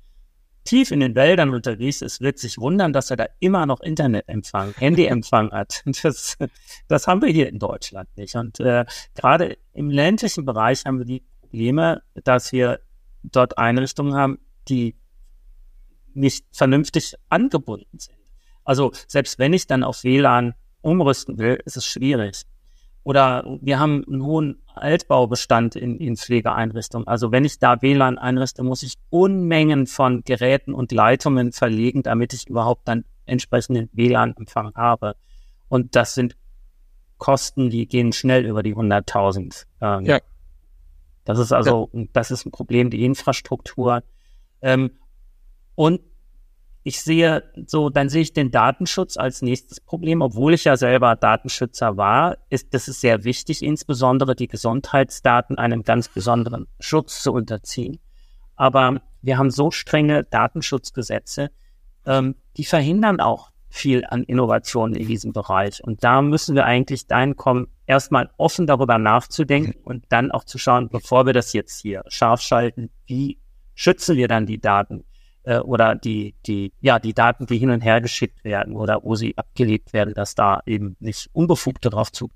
tief 0.64 0.90
in 0.90 1.00
den 1.00 1.14
Wäldern 1.14 1.50
unterwegs 1.50 2.02
ist, 2.02 2.20
wird 2.20 2.38
sich 2.38 2.58
wundern, 2.58 2.92
dass 2.92 3.10
er 3.10 3.16
da 3.16 3.26
immer 3.40 3.66
noch 3.66 3.80
Internetempfang, 3.80 4.74
Handyempfang 4.78 5.50
hat. 5.52 5.82
Das, 6.02 6.36
das 6.88 7.06
haben 7.06 7.22
wir 7.22 7.28
hier 7.28 7.48
in 7.48 7.58
Deutschland 7.58 8.08
nicht. 8.16 8.34
Und 8.34 8.60
äh, 8.60 8.84
gerade 9.14 9.56
im 9.72 9.90
ländlichen 9.90 10.44
Bereich 10.44 10.84
haben 10.84 10.98
wir 10.98 11.06
die 11.06 11.22
Probleme, 11.40 12.02
dass 12.24 12.52
wir 12.52 12.80
dort 13.22 13.58
Einrichtungen 13.58 14.14
haben, 14.14 14.38
die 14.68 14.96
nicht 16.14 16.44
vernünftig 16.52 17.14
angebunden 17.28 17.98
sind. 17.98 18.18
Also 18.64 18.92
selbst 19.06 19.38
wenn 19.38 19.52
ich 19.52 19.66
dann 19.66 19.82
auf 19.82 20.04
WLAN 20.04 20.54
umrüsten 20.82 21.38
will, 21.38 21.60
ist 21.64 21.76
es 21.76 21.86
schwierig. 21.86 22.42
Oder 23.02 23.58
wir 23.60 23.78
haben 23.78 24.04
einen 24.06 24.24
hohen 24.24 24.62
Altbaubestand 24.74 25.74
in, 25.74 25.98
in 25.98 26.16
Pflegeeinrichtungen. 26.16 27.06
Also 27.08 27.32
wenn 27.32 27.44
ich 27.44 27.58
da 27.58 27.80
WLAN 27.80 28.18
einrichte, 28.18 28.62
muss 28.62 28.82
ich 28.82 28.94
Unmengen 29.08 29.86
von 29.86 30.22
Geräten 30.22 30.74
und 30.74 30.92
Leitungen 30.92 31.52
verlegen, 31.52 32.02
damit 32.02 32.34
ich 32.34 32.48
überhaupt 32.48 32.86
dann 32.88 33.04
entsprechenden 33.24 33.88
WLAN-Empfang 33.92 34.74
habe. 34.74 35.16
Und 35.68 35.96
das 35.96 36.14
sind 36.14 36.36
Kosten, 37.16 37.70
die 37.70 37.86
gehen 37.86 38.12
schnell 38.12 38.44
über 38.44 38.62
die 38.62 38.74
100.000. 38.74 39.66
Ähm, 39.80 40.04
ja. 40.04 40.18
Das 41.24 41.38
ist 41.38 41.52
also, 41.52 41.90
ja. 41.92 42.04
das 42.12 42.30
ist 42.30 42.46
ein 42.46 42.50
Problem, 42.50 42.90
die 42.90 43.04
Infrastruktur. 43.04 44.02
Ähm, 44.62 44.90
und 45.74 46.00
ich 46.82 47.00
sehe 47.02 47.42
so, 47.66 47.90
dann 47.90 48.08
sehe 48.08 48.22
ich 48.22 48.32
den 48.32 48.50
Datenschutz 48.50 49.16
als 49.16 49.42
nächstes 49.42 49.80
Problem, 49.80 50.22
obwohl 50.22 50.54
ich 50.54 50.64
ja 50.64 50.76
selber 50.76 51.14
Datenschützer 51.14 51.96
war, 51.96 52.38
ist, 52.48 52.72
das 52.72 52.88
ist 52.88 53.00
sehr 53.00 53.24
wichtig, 53.24 53.62
insbesondere 53.62 54.34
die 54.34 54.48
Gesundheitsdaten 54.48 55.58
einem 55.58 55.82
ganz 55.82 56.08
besonderen 56.08 56.66
Schutz 56.78 57.22
zu 57.22 57.32
unterziehen. 57.32 57.98
Aber 58.56 59.02
wir 59.20 59.36
haben 59.36 59.50
so 59.50 59.70
strenge 59.70 60.24
Datenschutzgesetze, 60.24 61.50
ähm, 62.06 62.36
die 62.56 62.64
verhindern 62.64 63.20
auch 63.20 63.50
viel 63.68 64.04
an 64.08 64.24
Innovationen 64.24 64.96
in 64.96 65.06
diesem 65.06 65.32
Bereich. 65.32 65.82
Und 65.84 66.02
da 66.02 66.22
müssen 66.22 66.56
wir 66.56 66.64
eigentlich 66.64 67.06
dahin 67.06 67.36
kommen, 67.36 67.68
erstmal 67.86 68.30
offen 68.36 68.66
darüber 68.66 68.98
nachzudenken 68.98 69.74
und 69.84 70.04
dann 70.08 70.30
auch 70.32 70.44
zu 70.44 70.58
schauen, 70.58 70.88
bevor 70.88 71.26
wir 71.26 71.32
das 71.32 71.52
jetzt 71.52 71.80
hier 71.80 72.02
scharf 72.08 72.40
schalten, 72.40 72.90
wie 73.06 73.38
schützen 73.74 74.16
wir 74.16 74.28
dann 74.28 74.46
die 74.46 74.60
Daten? 74.60 75.04
Äh, 75.50 75.58
oder 75.58 75.96
die, 75.96 76.34
die, 76.46 76.72
ja, 76.80 77.00
die 77.00 77.12
Daten, 77.12 77.46
die 77.46 77.58
hin 77.58 77.70
und 77.70 77.80
her 77.80 78.00
geschickt 78.00 78.44
werden 78.44 78.76
oder 78.76 79.00
wo 79.02 79.16
sie 79.16 79.36
abgelegt 79.36 79.92
werden, 79.92 80.14
dass 80.14 80.36
da 80.36 80.62
eben 80.64 80.96
nicht 81.00 81.28
Unbefugte 81.32 81.90
drauf 81.90 82.12
zu. 82.12 82.30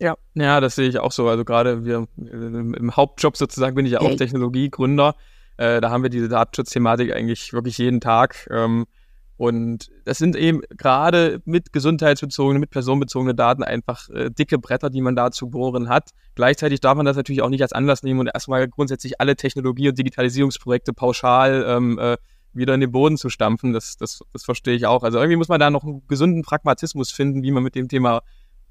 Ja, 0.00 0.16
ja, 0.34 0.60
das 0.60 0.74
sehe 0.74 0.88
ich 0.88 0.98
auch 0.98 1.12
so. 1.12 1.28
Also 1.28 1.44
gerade 1.44 1.84
wir 1.84 2.08
im 2.16 2.96
Hauptjob 2.96 3.36
sozusagen 3.36 3.76
bin 3.76 3.86
ich 3.86 3.92
ja 3.92 4.00
auch 4.00 4.16
Technologiegründer. 4.16 5.14
Äh, 5.56 5.80
da 5.80 5.90
haben 5.90 6.02
wir 6.02 6.10
diese 6.10 6.28
Datenschutzthematik 6.28 7.14
eigentlich 7.14 7.52
wirklich 7.52 7.78
jeden 7.78 8.00
Tag. 8.00 8.48
Ähm, 8.50 8.86
und 9.36 9.90
das 10.04 10.18
sind 10.18 10.34
eben 10.34 10.62
gerade 10.76 11.40
mit 11.44 11.72
gesundheitsbezogenen, 11.72 12.60
mit 12.60 12.70
personenbezogenen 12.70 13.36
Daten 13.36 13.62
einfach 13.62 14.08
äh, 14.10 14.30
dicke 14.30 14.58
Bretter, 14.58 14.90
die 14.90 15.00
man 15.00 15.14
da 15.14 15.30
zu 15.30 15.50
bohren 15.50 15.88
hat. 15.88 16.10
Gleichzeitig 16.34 16.80
darf 16.80 16.96
man 16.96 17.06
das 17.06 17.16
natürlich 17.16 17.42
auch 17.42 17.48
nicht 17.48 17.62
als 17.62 17.72
Anlass 17.72 18.02
nehmen 18.02 18.20
und 18.20 18.30
erstmal 18.32 18.66
grundsätzlich 18.68 19.20
alle 19.20 19.36
Technologie- 19.36 19.88
und 19.88 19.98
Digitalisierungsprojekte 19.98 20.92
pauschal 20.92 21.64
ähm, 21.66 21.98
äh, 21.98 22.16
wieder 22.54 22.74
in 22.74 22.80
den 22.80 22.92
Boden 22.92 23.16
zu 23.16 23.28
stampfen. 23.28 23.72
Das, 23.72 23.96
das, 23.96 24.20
das 24.32 24.44
verstehe 24.44 24.74
ich 24.74 24.86
auch. 24.86 25.02
Also 25.02 25.18
irgendwie 25.18 25.36
muss 25.36 25.48
man 25.48 25.60
da 25.60 25.70
noch 25.70 25.84
einen 25.84 26.06
gesunden 26.08 26.42
Pragmatismus 26.42 27.10
finden, 27.10 27.42
wie 27.42 27.50
man 27.50 27.62
mit 27.62 27.74
dem 27.74 27.88
Thema 27.88 28.22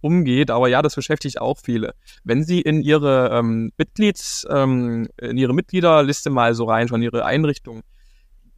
umgeht. 0.01 0.51
Aber 0.51 0.67
ja, 0.67 0.81
das 0.81 0.95
beschäftigt 0.95 1.39
auch 1.39 1.57
viele. 1.57 1.93
Wenn 2.23 2.43
Sie 2.43 2.61
in 2.61 2.81
Ihre 2.81 3.29
ähm, 3.33 3.71
Mitglieds, 3.77 4.45
ähm, 4.49 5.07
in 5.19 5.37
Ihre 5.37 5.53
Mitgliederliste 5.53 6.29
mal 6.29 6.53
so 6.53 6.65
reinschauen, 6.65 7.01
Ihre 7.01 7.25
Einrichtung, 7.25 7.81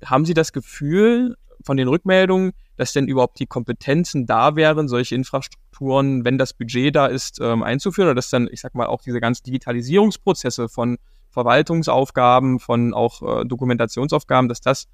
haben 0.03 0.25
Sie 0.25 0.33
das 0.33 0.51
Gefühl 0.51 1.35
von 1.63 1.77
den 1.77 1.87
Rückmeldungen, 1.87 2.51
dass 2.75 2.93
denn 2.93 3.07
überhaupt 3.07 3.39
die 3.39 3.45
Kompetenzen 3.45 4.25
da 4.25 4.55
wären, 4.55 4.87
solche 4.87 5.15
Infrastrukturen, 5.15 6.25
wenn 6.25 6.37
das 6.37 6.53
Budget 6.53 6.95
da 6.95 7.07
ist, 7.07 7.39
ähm, 7.41 7.63
einzuführen 7.63 8.09
oder 8.09 8.15
dass 8.15 8.29
dann, 8.29 8.49
ich 8.51 8.61
sag 8.61 8.73
mal, 8.75 8.87
auch 8.87 9.01
diese 9.01 9.19
ganzen 9.19 9.43
Digitalisierungsprozesse 9.45 10.69
von 10.69 10.97
Verwaltungsaufgaben, 11.29 12.59
von 12.59 12.93
auch 12.93 13.41
äh, 13.41 13.45
Dokumentationsaufgaben, 13.45 14.49
dass 14.49 14.61
das 14.61 14.87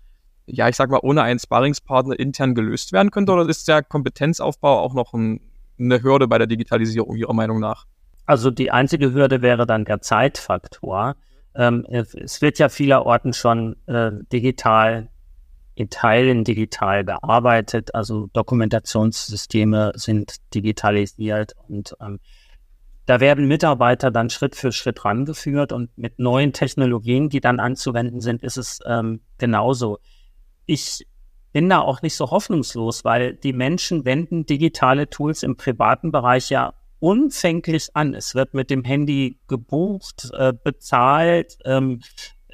ja, 0.51 0.69
ich 0.69 0.75
sag 0.75 0.89
mal, 0.89 0.99
ohne 1.01 1.21
einen 1.23 1.39
Sparringspartner 1.39 2.19
intern 2.19 2.55
gelöst 2.55 2.91
werden 2.93 3.11
könnte? 3.11 3.31
Oder 3.31 3.47
ist 3.47 3.67
der 3.67 3.83
Kompetenzaufbau 3.83 4.79
auch 4.79 4.93
noch 4.93 5.13
ein, 5.13 5.41
eine 5.79 6.01
Hürde 6.01 6.27
bei 6.27 6.37
der 6.37 6.47
Digitalisierung 6.47 7.15
Ihrer 7.15 7.33
Meinung 7.33 7.59
nach? 7.59 7.85
Also 8.25 8.51
die 8.51 8.71
einzige 8.71 9.13
Hürde 9.13 9.41
wäre 9.41 9.65
dann 9.65 9.85
der 9.85 10.01
Zeitfaktor. 10.01 11.15
Ähm, 11.55 11.85
es 11.89 12.41
wird 12.41 12.59
ja 12.59 12.69
vielerorten 12.69 13.33
schon 13.33 13.75
äh, 13.87 14.11
digital, 14.31 15.09
in 15.75 15.89
Teilen 15.89 16.43
digital 16.43 17.05
gearbeitet. 17.05 17.95
Also 17.95 18.27
Dokumentationssysteme 18.33 19.93
sind 19.95 20.35
digitalisiert 20.53 21.53
und 21.67 21.95
ähm, 22.01 22.19
da 23.09 23.19
werden 23.19 23.47
Mitarbeiter 23.47 24.11
dann 24.11 24.29
Schritt 24.29 24.55
für 24.55 24.71
Schritt 24.71 25.03
rangeführt 25.03 25.71
und 25.71 25.97
mit 25.97 26.19
neuen 26.19 26.53
Technologien, 26.53 27.29
die 27.29 27.41
dann 27.41 27.59
anzuwenden 27.59 28.21
sind, 28.21 28.43
ist 28.43 28.57
es 28.57 28.79
ähm, 28.85 29.21
genauso. 29.39 29.97
Ich 30.71 31.07
bin 31.51 31.67
da 31.67 31.79
auch 31.79 32.03
nicht 32.03 32.15
so 32.15 32.29
hoffnungslos, 32.29 33.03
weil 33.03 33.33
die 33.33 33.53
Menschen 33.53 34.05
wenden 34.05 34.45
digitale 34.45 35.09
Tools 35.09 35.41
im 35.41 35.57
privaten 35.57 36.11
Bereich 36.11 36.51
ja 36.51 36.75
unfänglich 36.99 37.89
an. 37.95 38.13
Es 38.13 38.35
wird 38.35 38.53
mit 38.53 38.69
dem 38.69 38.83
Handy 38.83 39.39
gebucht, 39.47 40.29
äh, 40.31 40.53
bezahlt, 40.53 41.57
ähm, 41.65 42.01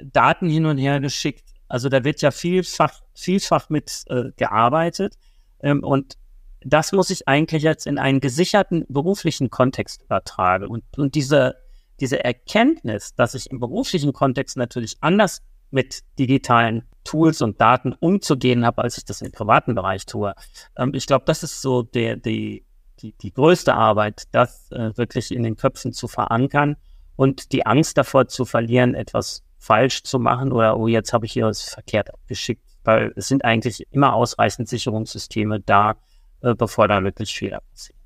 Daten 0.01 0.47
hin 0.47 0.65
und 0.65 0.77
her 0.77 1.01
geschickt. 1.01 1.43
Also 1.67 1.89
da 1.89 2.05
wird 2.05 2.21
ja 2.21 2.31
vielfach, 2.31 3.01
vielfach 3.13 3.69
mit 3.69 4.05
äh, 4.07 4.31
gearbeitet. 4.37 5.15
Ähm, 5.59 5.83
und 5.83 6.13
das 6.61 6.93
muss 6.93 7.09
ich 7.09 7.27
eigentlich 7.27 7.63
jetzt 7.63 7.85
in 7.85 7.97
einen 7.97 8.21
gesicherten 8.21 8.85
beruflichen 8.87 9.49
Kontext 9.49 10.03
übertragen. 10.03 10.67
Und, 10.67 10.85
und 10.97 11.15
diese, 11.15 11.57
diese 11.99 12.23
Erkenntnis, 12.23 13.13
dass 13.13 13.35
ich 13.35 13.51
im 13.51 13.59
beruflichen 13.59 14.13
Kontext 14.13 14.55
natürlich 14.55 14.95
anders 15.01 15.41
mit 15.75 16.03
digitalen 16.17 16.83
Tools 17.03 17.41
und 17.41 17.59
Daten 17.59 17.93
umzugehen 17.93 18.65
habe, 18.65 18.81
als 18.81 18.97
ich 18.97 19.03
das 19.03 19.21
im 19.21 19.31
privaten 19.31 19.75
Bereich 19.75 20.05
tue. 20.05 20.33
Ähm, 20.77 20.93
ich 20.93 21.05
glaube, 21.05 21.25
das 21.25 21.43
ist 21.43 21.61
so 21.61 21.83
der, 21.83 22.15
die, 22.15 22.65
die, 23.01 23.11
die 23.11 23.33
größte 23.33 23.75
Arbeit, 23.75 24.23
das 24.31 24.71
äh, 24.71 24.97
wirklich 24.97 25.31
in 25.35 25.43
den 25.43 25.57
Köpfen 25.57 25.91
zu 25.91 26.07
verankern 26.07 26.77
und 27.17 27.51
die 27.51 27.65
Angst 27.65 27.97
davor 27.97 28.27
zu 28.27 28.45
verlieren, 28.45 28.95
etwas 28.95 29.43
falsch 29.57 30.03
zu 30.03 30.17
machen 30.17 30.53
oder, 30.53 30.77
oh, 30.77 30.87
jetzt 30.87 31.11
habe 31.11 31.25
ich 31.25 31.33
hier 31.33 31.45
was 31.45 31.61
verkehrt 31.61 32.11
abgeschickt, 32.13 32.63
weil 32.85 33.11
es 33.17 33.27
sind 33.27 33.43
eigentlich 33.43 33.85
immer 33.91 34.13
ausreichend 34.13 34.69
Sicherungssysteme 34.69 35.59
da, 35.59 35.97
äh, 36.41 36.55
bevor 36.55 36.87
da 36.87 37.03
wirklich 37.03 37.35
Fehler 37.35 37.61
passieren. 37.69 37.99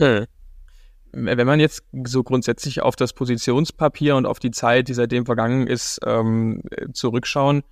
Hm. 0.00 0.26
Wenn 1.12 1.46
man 1.46 1.60
jetzt 1.60 1.84
so 2.04 2.22
grundsätzlich 2.22 2.80
auf 2.80 2.96
das 2.96 3.12
Positionspapier 3.12 4.16
und 4.16 4.24
auf 4.24 4.38
die 4.38 4.50
Zeit, 4.50 4.88
die 4.88 4.94
seitdem 4.94 5.26
vergangen 5.26 5.66
ist, 5.66 6.00
ähm, 6.06 6.62
zurückschauen, 6.94 7.62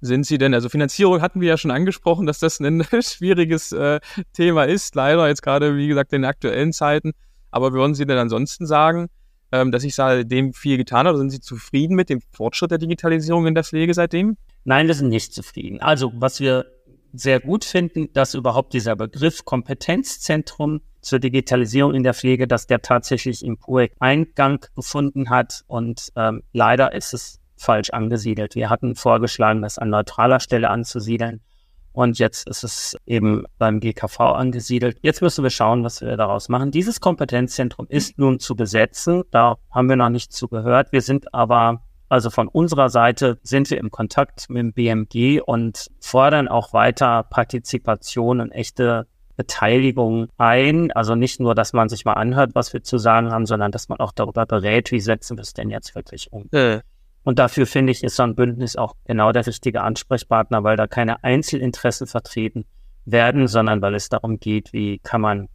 sind 0.00 0.24
Sie 0.24 0.38
denn, 0.38 0.54
also 0.54 0.68
Finanzierung 0.68 1.20
hatten 1.20 1.40
wir 1.40 1.48
ja 1.48 1.58
schon 1.58 1.70
angesprochen, 1.70 2.26
dass 2.26 2.38
das 2.38 2.60
ein 2.60 2.84
schwieriges 3.02 3.72
äh, 3.72 4.00
Thema 4.32 4.64
ist, 4.64 4.94
leider 4.94 5.28
jetzt 5.28 5.42
gerade, 5.42 5.76
wie 5.76 5.88
gesagt, 5.88 6.12
in 6.12 6.24
aktuellen 6.24 6.72
Zeiten. 6.72 7.12
Aber 7.50 7.72
würden 7.72 7.94
Sie 7.94 8.06
denn 8.06 8.18
ansonsten 8.18 8.66
sagen, 8.66 9.08
ähm, 9.52 9.72
dass 9.72 9.82
sich 9.82 9.94
seitdem 9.94 10.52
viel 10.52 10.76
getan 10.76 11.06
hat 11.06 11.16
sind 11.16 11.30
Sie 11.30 11.40
zufrieden 11.40 11.94
mit 11.96 12.10
dem 12.10 12.20
Fortschritt 12.32 12.70
der 12.70 12.78
Digitalisierung 12.78 13.46
in 13.46 13.54
der 13.54 13.64
Pflege 13.64 13.94
seitdem? 13.94 14.36
Nein, 14.64 14.86
wir 14.86 14.94
sind 14.94 15.08
nicht 15.08 15.32
zufrieden. 15.32 15.80
Also 15.80 16.12
was 16.16 16.40
wir 16.40 16.66
sehr 17.12 17.40
gut 17.40 17.64
finden, 17.64 18.12
dass 18.12 18.34
überhaupt 18.34 18.72
dieser 18.72 18.96
Begriff 18.96 19.44
Kompetenzzentrum 19.44 20.80
zur 21.00 21.18
Digitalisierung 21.18 21.94
in 21.94 22.02
der 22.02 22.14
Pflege, 22.14 22.46
dass 22.46 22.66
der 22.66 22.82
tatsächlich 22.82 23.44
im 23.44 23.58
Projekt 23.58 23.96
Eingang 24.00 24.64
gefunden 24.74 25.30
hat 25.30 25.64
und 25.66 26.12
ähm, 26.16 26.42
leider 26.52 26.92
ist 26.92 27.14
es 27.14 27.40
falsch 27.56 27.90
angesiedelt. 27.90 28.54
Wir 28.54 28.70
hatten 28.70 28.94
vorgeschlagen, 28.94 29.62
das 29.62 29.78
an 29.78 29.90
neutraler 29.90 30.40
Stelle 30.40 30.70
anzusiedeln. 30.70 31.40
Und 31.92 32.18
jetzt 32.18 32.46
ist 32.46 32.62
es 32.62 32.94
eben 33.06 33.46
beim 33.56 33.80
GKV 33.80 34.20
angesiedelt. 34.20 34.98
Jetzt 35.00 35.22
müssen 35.22 35.42
wir 35.42 35.48
schauen, 35.48 35.82
was 35.82 36.02
wir 36.02 36.18
daraus 36.18 36.50
machen. 36.50 36.70
Dieses 36.70 37.00
Kompetenzzentrum 37.00 37.86
ist 37.88 38.18
nun 38.18 38.38
zu 38.38 38.54
besetzen. 38.54 39.22
Da 39.30 39.56
haben 39.70 39.88
wir 39.88 39.96
noch 39.96 40.10
nicht 40.10 40.30
zugehört. 40.30 40.92
Wir 40.92 41.00
sind 41.00 41.32
aber, 41.32 41.80
also 42.08 42.30
von 42.30 42.48
unserer 42.48 42.88
Seite 42.88 43.38
sind 43.42 43.70
wir 43.70 43.78
im 43.78 43.90
Kontakt 43.90 44.48
mit 44.48 44.60
dem 44.60 44.72
BMG 44.72 45.40
und 45.44 45.88
fordern 46.00 46.48
auch 46.48 46.72
weiter 46.72 47.24
Partizipation 47.24 48.40
und 48.40 48.52
echte 48.52 49.06
Beteiligung 49.36 50.28
ein. 50.38 50.92
Also 50.92 51.14
nicht 51.14 51.40
nur, 51.40 51.54
dass 51.54 51.72
man 51.72 51.88
sich 51.88 52.04
mal 52.04 52.14
anhört, 52.14 52.54
was 52.54 52.72
wir 52.72 52.82
zu 52.82 52.98
sagen 52.98 53.30
haben, 53.30 53.46
sondern 53.46 53.72
dass 53.72 53.88
man 53.88 53.98
auch 54.00 54.12
darüber 54.12 54.46
berät, 54.46 54.92
wie 54.92 55.00
setzen 55.00 55.36
wir 55.36 55.42
es 55.42 55.52
denn 55.52 55.70
jetzt 55.70 55.94
wirklich 55.94 56.32
um. 56.32 56.48
Äh. 56.52 56.80
Und 57.24 57.40
dafür 57.40 57.66
finde 57.66 57.90
ich, 57.90 58.04
ist 58.04 58.16
so 58.16 58.22
ein 58.22 58.36
Bündnis 58.36 58.76
auch 58.76 58.94
genau 59.04 59.32
der 59.32 59.44
richtige 59.46 59.82
Ansprechpartner, 59.82 60.62
weil 60.62 60.76
da 60.76 60.86
keine 60.86 61.24
Einzelinteressen 61.24 62.06
vertreten 62.06 62.66
werden, 63.04 63.48
sondern 63.48 63.82
weil 63.82 63.96
es 63.96 64.08
darum 64.08 64.38
geht, 64.38 64.72
wie 64.72 65.00
kann 65.00 65.20
man 65.20 65.48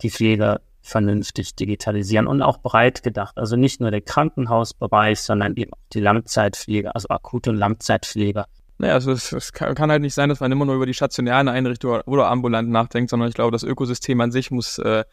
die 0.00 0.10
Pflege 0.10 0.62
vernünftig 0.82 1.54
digitalisieren 1.54 2.26
und 2.26 2.42
auch 2.42 2.58
breit 2.58 3.02
gedacht. 3.02 3.38
Also 3.38 3.56
nicht 3.56 3.80
nur 3.80 3.90
der 3.90 4.00
Krankenhausbereich, 4.00 5.20
sondern 5.20 5.56
eben 5.56 5.72
auch 5.72 5.78
die 5.92 6.00
Langzeitpflege, 6.00 6.94
also 6.94 7.08
Akut- 7.08 7.48
und 7.48 7.56
Langzeitpflege. 7.56 8.44
Naja, 8.78 8.94
also 8.94 9.12
es, 9.12 9.32
es 9.32 9.52
kann, 9.52 9.90
halt 9.90 10.02
nicht 10.02 10.14
sein, 10.14 10.28
dass 10.28 10.40
man 10.40 10.50
immer 10.50 10.64
nur 10.64 10.74
über 10.74 10.86
die 10.86 10.94
stationären 10.94 11.48
Einrichtungen 11.48 12.00
oder 12.02 12.28
ambulant 12.28 12.68
nachdenkt, 12.68 13.10
sondern 13.10 13.28
ich 13.28 13.34
glaube, 13.34 13.52
das 13.52 13.62
Ökosystem 13.62 14.20
an 14.20 14.32
sich 14.32 14.50
muss 14.50 14.78
äh, 14.78 15.04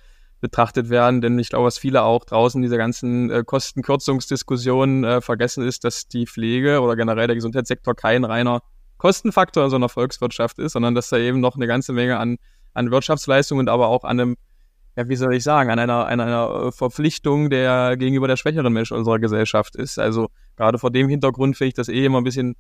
betrachtet 0.41 0.89
werden. 0.89 1.21
Denn 1.21 1.37
ich 1.37 1.49
glaube, 1.49 1.65
was 1.65 1.77
viele 1.77 2.01
auch 2.01 2.25
draußen 2.25 2.61
dieser 2.61 2.77
ganzen 2.77 3.29
äh, 3.29 3.43
Kostenkürzungsdiskussion 3.45 5.03
äh, 5.03 5.21
vergessen 5.21 5.63
ist, 5.67 5.83
dass 5.83 6.07
die 6.07 6.25
Pflege 6.25 6.81
oder 6.81 6.95
generell 6.95 7.27
der 7.27 7.35
Gesundheitssektor 7.35 7.95
kein 7.95 8.23
reiner 8.23 8.61
Kostenfaktor 8.97 9.65
in 9.65 9.69
so 9.69 9.75
einer 9.75 9.89
Volkswirtschaft 9.89 10.59
ist, 10.59 10.73
sondern 10.73 10.95
dass 10.95 11.09
da 11.09 11.17
eben 11.17 11.39
noch 11.39 11.55
eine 11.55 11.67
ganze 11.67 11.93
Menge 11.93 12.17
an, 12.17 12.37
an 12.73 12.91
Wirtschaftsleistungen 12.91 13.67
und 13.67 13.69
aber 13.69 13.87
auch 13.87 14.03
an 14.03 14.19
einem, 14.19 14.37
ja, 14.99 15.07
wie 15.07 15.15
soll 15.15 15.33
ich 15.33 15.43
sagen, 15.43 15.69
an 15.69 15.79
einer, 15.79 16.07
an 16.07 16.19
einer 16.19 16.65
äh, 16.67 16.71
Verpflichtung 16.73 17.49
der 17.49 17.95
gegenüber 17.95 18.27
der 18.27 18.35
schwächeren 18.35 18.73
Menschen 18.73 18.97
unserer 18.97 19.17
Gesellschaft 19.17 19.77
ist. 19.77 19.97
Also 19.97 20.27
gerade 20.57 20.77
vor 20.77 20.91
dem 20.91 21.07
Hintergrund 21.07 21.55
finde 21.55 21.69
ich 21.69 21.73
das 21.73 21.87
eh 21.87 22.03
immer 22.03 22.17
ein 22.17 22.25
bisschen 22.25 22.57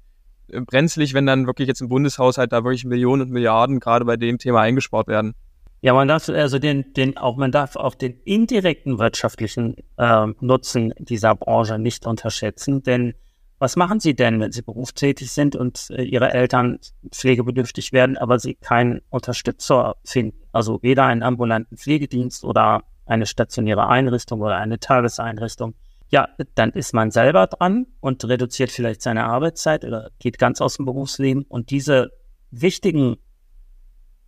äh, 0.47 0.61
brenzlig, 0.61 1.13
wenn 1.13 1.25
dann 1.25 1.47
wirklich 1.47 1.67
jetzt 1.67 1.81
im 1.81 1.89
Bundeshaushalt 1.89 2.53
da 2.53 2.63
wirklich 2.63 2.85
Millionen 2.85 3.23
und 3.23 3.31
Milliarden 3.31 3.81
gerade 3.81 4.05
bei 4.05 4.15
dem 4.15 4.37
Thema 4.37 4.61
eingespart 4.61 5.09
werden. 5.09 5.33
Ja, 5.81 5.93
man 5.93 6.07
darf 6.07 6.29
also 6.29 6.59
den, 6.59 6.93
den 6.93 7.17
auch 7.17 7.35
man 7.35 7.51
darf 7.51 7.75
auch 7.75 7.93
den 7.93 8.21
indirekten 8.23 8.99
wirtschaftlichen 8.99 9.75
äh, 9.97 10.27
Nutzen 10.39 10.93
dieser 10.97 11.35
Branche 11.35 11.77
nicht 11.77 12.07
unterschätzen, 12.07 12.83
denn 12.83 13.15
was 13.61 13.75
machen 13.75 13.99
Sie 13.99 14.13
denn, 14.15 14.39
wenn 14.39 14.53
Sie 14.53 14.61
berufstätig 14.61 15.29
sind 15.29 15.57
und 15.57 15.89
äh, 15.89 16.03
Ihre 16.03 16.31
Eltern 16.31 16.79
pflegebedürftig 17.11 17.91
werden, 17.91 18.17
aber 18.17 18.39
Sie 18.39 18.55
keinen 18.55 19.01
Unterstützer 19.09 19.97
finden? 20.05 20.38
Also 20.51 20.79
weder 20.81 21.05
einen 21.05 21.23
ambulanten 21.23 21.77
Pflegedienst 21.77 22.43
oder 22.43 22.83
eine 23.05 23.25
stationäre 23.25 23.87
Einrichtung 23.87 24.41
oder 24.41 24.57
eine 24.57 24.79
Tageseinrichtung. 24.79 25.75
Ja, 26.09 26.29
dann 26.55 26.71
ist 26.71 26.93
man 26.93 27.11
selber 27.11 27.47
dran 27.47 27.85
und 27.99 28.23
reduziert 28.25 28.71
vielleicht 28.71 29.01
seine 29.01 29.25
Arbeitszeit 29.25 29.85
oder 29.85 30.09
geht 30.19 30.39
ganz 30.39 30.59
aus 30.61 30.77
dem 30.77 30.85
Berufsleben. 30.85 31.43
Und 31.43 31.69
diese 31.69 32.11
wichtigen 32.51 33.17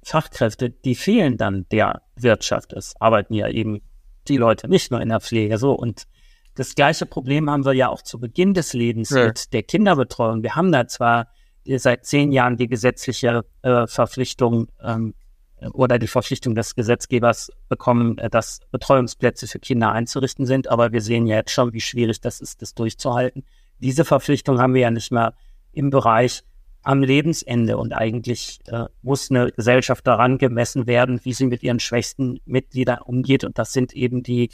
Fachkräfte, 0.03 0.69
die 0.69 0.95
fehlen 0.95 1.37
dann 1.37 1.65
der 1.71 2.01
Wirtschaft. 2.15 2.73
Es 2.73 2.95
arbeiten 2.99 3.33
ja 3.33 3.47
eben 3.47 3.81
die 4.27 4.37
Leute 4.37 4.67
nicht 4.67 4.91
nur 4.91 5.01
in 5.01 5.09
der 5.09 5.21
Pflege 5.21 5.57
so. 5.57 5.73
Und 5.73 6.07
das 6.55 6.75
gleiche 6.75 7.05
Problem 7.05 7.49
haben 7.49 7.65
wir 7.65 7.73
ja 7.73 7.89
auch 7.89 8.01
zu 8.01 8.19
Beginn 8.19 8.53
des 8.53 8.73
Lebens 8.73 9.09
ja. 9.09 9.27
mit 9.27 9.53
der 9.53 9.63
Kinderbetreuung. 9.63 10.43
Wir 10.43 10.55
haben 10.55 10.71
da 10.71 10.87
zwar 10.87 11.27
seit 11.65 12.05
zehn 12.05 12.31
Jahren 12.31 12.57
die 12.57 12.67
gesetzliche 12.67 13.45
äh, 13.61 13.87
Verpflichtung 13.87 14.67
ähm, 14.83 15.13
oder 15.73 15.99
die 15.99 16.07
Verpflichtung 16.07 16.55
des 16.55 16.75
Gesetzgebers 16.75 17.51
bekommen, 17.69 18.17
äh, 18.17 18.29
dass 18.29 18.59
Betreuungsplätze 18.71 19.47
für 19.47 19.59
Kinder 19.59 19.91
einzurichten 19.91 20.45
sind. 20.45 20.67
Aber 20.69 20.91
wir 20.91 21.01
sehen 21.01 21.27
ja 21.27 21.37
jetzt 21.37 21.51
schon, 21.51 21.73
wie 21.73 21.81
schwierig 21.81 22.21
das 22.21 22.41
ist, 22.41 22.61
das 22.61 22.73
durchzuhalten. 22.73 23.43
Diese 23.79 24.05
Verpflichtung 24.05 24.59
haben 24.59 24.73
wir 24.73 24.81
ja 24.81 24.91
nicht 24.91 25.11
mehr 25.11 25.33
im 25.71 25.89
Bereich 25.89 26.43
am 26.83 27.03
Lebensende 27.03 27.77
und 27.77 27.93
eigentlich 27.93 28.59
äh, 28.65 28.85
muss 29.01 29.29
eine 29.29 29.51
Gesellschaft 29.51 30.05
daran 30.07 30.37
gemessen 30.37 30.87
werden, 30.87 31.19
wie 31.23 31.33
sie 31.33 31.45
mit 31.45 31.61
ihren 31.61 31.79
schwächsten 31.79 32.39
Mitgliedern 32.45 32.99
umgeht 33.03 33.43
und 33.43 33.59
das 33.59 33.71
sind 33.71 33.93
eben 33.93 34.23
die 34.23 34.49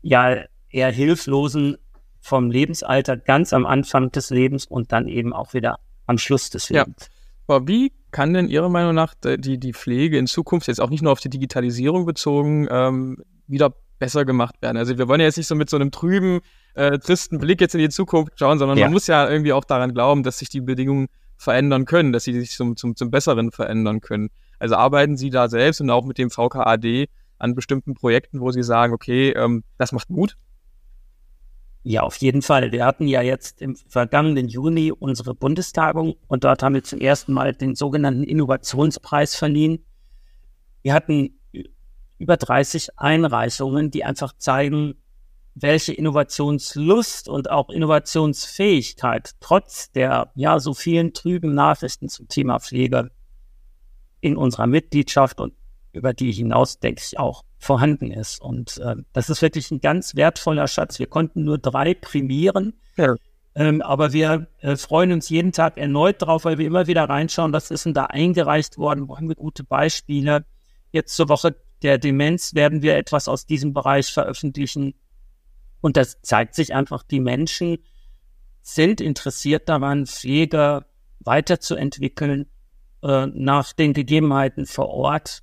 ja 0.00 0.44
eher 0.70 0.90
hilflosen 0.90 1.76
vom 2.20 2.50
Lebensalter 2.50 3.16
ganz 3.16 3.52
am 3.52 3.66
Anfang 3.66 4.10
des 4.12 4.30
Lebens 4.30 4.66
und 4.66 4.92
dann 4.92 5.08
eben 5.08 5.32
auch 5.32 5.52
wieder 5.52 5.78
am 6.06 6.18
Schluss 6.18 6.50
des 6.50 6.70
Lebens. 6.70 6.96
Ja. 7.00 7.06
Aber 7.48 7.68
wie 7.68 7.92
kann 8.16 8.32
denn 8.32 8.48
Ihrer 8.48 8.70
Meinung 8.70 8.94
nach 8.94 9.12
die, 9.12 9.60
die 9.60 9.74
Pflege 9.74 10.16
in 10.16 10.26
Zukunft 10.26 10.68
jetzt 10.68 10.80
auch 10.80 10.88
nicht 10.88 11.02
nur 11.02 11.12
auf 11.12 11.20
die 11.20 11.28
Digitalisierung 11.28 12.06
bezogen 12.06 12.66
ähm, 12.70 13.18
wieder 13.46 13.74
besser 13.98 14.24
gemacht 14.24 14.54
werden? 14.62 14.78
Also 14.78 14.96
wir 14.96 15.06
wollen 15.06 15.20
ja 15.20 15.26
jetzt 15.26 15.36
nicht 15.36 15.48
so 15.48 15.54
mit 15.54 15.68
so 15.68 15.76
einem 15.76 15.90
trüben, 15.90 16.40
äh, 16.72 16.98
tristen 16.98 17.36
Blick 17.36 17.60
jetzt 17.60 17.74
in 17.74 17.80
die 17.82 17.90
Zukunft 17.90 18.32
schauen, 18.38 18.58
sondern 18.58 18.78
ja. 18.78 18.86
man 18.86 18.94
muss 18.94 19.06
ja 19.06 19.28
irgendwie 19.28 19.52
auch 19.52 19.66
daran 19.66 19.92
glauben, 19.92 20.22
dass 20.22 20.38
sich 20.38 20.48
die 20.48 20.62
Bedingungen 20.62 21.08
verändern 21.36 21.84
können, 21.84 22.14
dass 22.14 22.24
sie 22.24 22.32
sich 22.40 22.52
zum, 22.52 22.78
zum, 22.78 22.96
zum 22.96 23.10
Besseren 23.10 23.52
verändern 23.52 24.00
können. 24.00 24.30
Also 24.58 24.76
arbeiten 24.76 25.18
Sie 25.18 25.28
da 25.28 25.50
selbst 25.50 25.82
und 25.82 25.90
auch 25.90 26.06
mit 26.06 26.16
dem 26.16 26.30
VKAD 26.30 27.10
an 27.36 27.54
bestimmten 27.54 27.92
Projekten, 27.92 28.40
wo 28.40 28.50
Sie 28.50 28.62
sagen, 28.62 28.94
okay, 28.94 29.32
ähm, 29.32 29.62
das 29.76 29.92
macht 29.92 30.08
Mut? 30.08 30.38
Ja, 31.88 32.02
auf 32.02 32.16
jeden 32.16 32.42
Fall. 32.42 32.72
Wir 32.72 32.84
hatten 32.84 33.06
ja 33.06 33.22
jetzt 33.22 33.62
im 33.62 33.76
vergangenen 33.76 34.48
Juni 34.48 34.90
unsere 34.90 35.36
Bundestagung 35.36 36.16
und 36.26 36.42
dort 36.42 36.64
haben 36.64 36.74
wir 36.74 36.82
zum 36.82 36.98
ersten 36.98 37.32
Mal 37.32 37.54
den 37.54 37.76
sogenannten 37.76 38.24
Innovationspreis 38.24 39.36
verliehen. 39.36 39.84
Wir 40.82 40.94
hatten 40.94 41.38
über 42.18 42.36
30 42.38 42.98
Einreichungen, 42.98 43.92
die 43.92 44.02
einfach 44.02 44.32
zeigen, 44.36 44.96
welche 45.54 45.92
Innovationslust 45.92 47.28
und 47.28 47.52
auch 47.52 47.70
Innovationsfähigkeit 47.70 49.36
trotz 49.38 49.92
der 49.92 50.32
ja 50.34 50.58
so 50.58 50.74
vielen 50.74 51.12
trüben 51.12 51.54
Nachrichten 51.54 52.08
zum 52.08 52.26
Thema 52.26 52.58
Pflege 52.58 53.12
in 54.20 54.36
unserer 54.36 54.66
Mitgliedschaft 54.66 55.40
und 55.40 55.54
über 55.96 56.14
die 56.14 56.32
hinaus, 56.32 56.78
denke 56.78 57.02
ich, 57.04 57.18
auch 57.18 57.42
vorhanden 57.58 58.10
ist. 58.10 58.40
Und 58.40 58.78
äh, 58.78 58.96
das 59.12 59.30
ist 59.30 59.42
wirklich 59.42 59.70
ein 59.70 59.80
ganz 59.80 60.14
wertvoller 60.14 60.68
Schatz. 60.68 60.98
Wir 60.98 61.06
konnten 61.06 61.44
nur 61.44 61.58
drei 61.58 61.94
prämieren. 61.94 62.74
Ja. 62.96 63.14
Ähm, 63.54 63.80
aber 63.80 64.12
wir 64.12 64.48
äh, 64.58 64.76
freuen 64.76 65.12
uns 65.12 65.30
jeden 65.30 65.52
Tag 65.52 65.78
erneut 65.78 66.20
drauf, 66.20 66.44
weil 66.44 66.58
wir 66.58 66.66
immer 66.66 66.86
wieder 66.86 67.04
reinschauen, 67.08 67.52
was 67.52 67.70
ist 67.70 67.86
denn 67.86 67.94
da 67.94 68.04
eingereicht 68.04 68.76
worden, 68.76 69.08
wo 69.08 69.16
haben 69.16 69.28
wir 69.28 69.34
gute 69.34 69.64
Beispiele. 69.64 70.44
Jetzt 70.92 71.16
zur 71.16 71.30
Woche 71.30 71.56
der 71.82 71.98
Demenz 71.98 72.54
werden 72.54 72.82
wir 72.82 72.96
etwas 72.96 73.28
aus 73.28 73.46
diesem 73.46 73.72
Bereich 73.72 74.12
veröffentlichen. 74.12 74.94
Und 75.80 75.96
das 75.96 76.20
zeigt 76.20 76.54
sich 76.54 76.74
einfach, 76.74 77.02
die 77.02 77.20
Menschen 77.20 77.78
sind 78.60 79.00
interessiert 79.00 79.68
daran, 79.68 80.06
Pflege 80.06 80.84
weiterzuentwickeln, 81.20 82.46
äh, 83.02 83.26
nach 83.26 83.72
den 83.72 83.92
Gegebenheiten 83.92 84.66
vor 84.66 84.88
Ort 84.88 85.42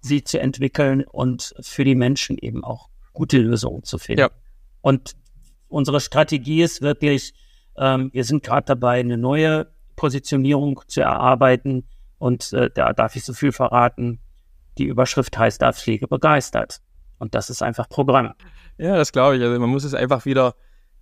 sie 0.00 0.24
zu 0.24 0.40
entwickeln 0.40 1.04
und 1.04 1.54
für 1.60 1.84
die 1.84 1.94
Menschen 1.94 2.38
eben 2.38 2.64
auch 2.64 2.88
gute 3.12 3.38
Lösungen 3.38 3.82
zu 3.82 3.98
finden. 3.98 4.20
Ja. 4.20 4.30
Und 4.80 5.16
unsere 5.68 6.00
Strategie 6.00 6.62
ist 6.62 6.82
wirklich, 6.82 7.34
ähm, 7.76 8.10
wir 8.12 8.24
sind 8.24 8.42
gerade 8.42 8.66
dabei, 8.66 9.00
eine 9.00 9.18
neue 9.18 9.72
Positionierung 9.96 10.80
zu 10.86 11.02
erarbeiten 11.02 11.84
und 12.18 12.52
äh, 12.52 12.70
da 12.74 12.92
darf 12.92 13.16
ich 13.16 13.24
so 13.24 13.32
viel 13.32 13.52
verraten. 13.52 14.20
Die 14.78 14.84
Überschrift 14.84 15.36
heißt 15.36 15.60
da 15.60 15.72
Pflege 15.72 16.08
begeistert. 16.08 16.80
Und 17.18 17.34
das 17.34 17.50
ist 17.50 17.62
einfach 17.62 17.88
Programm. 17.88 18.32
Ja, 18.78 18.96
das 18.96 19.12
glaube 19.12 19.36
ich. 19.36 19.42
Also 19.42 19.60
man 19.60 19.68
muss 19.68 19.84
es 19.84 19.94
einfach 19.94 20.24
wieder, 20.24 20.54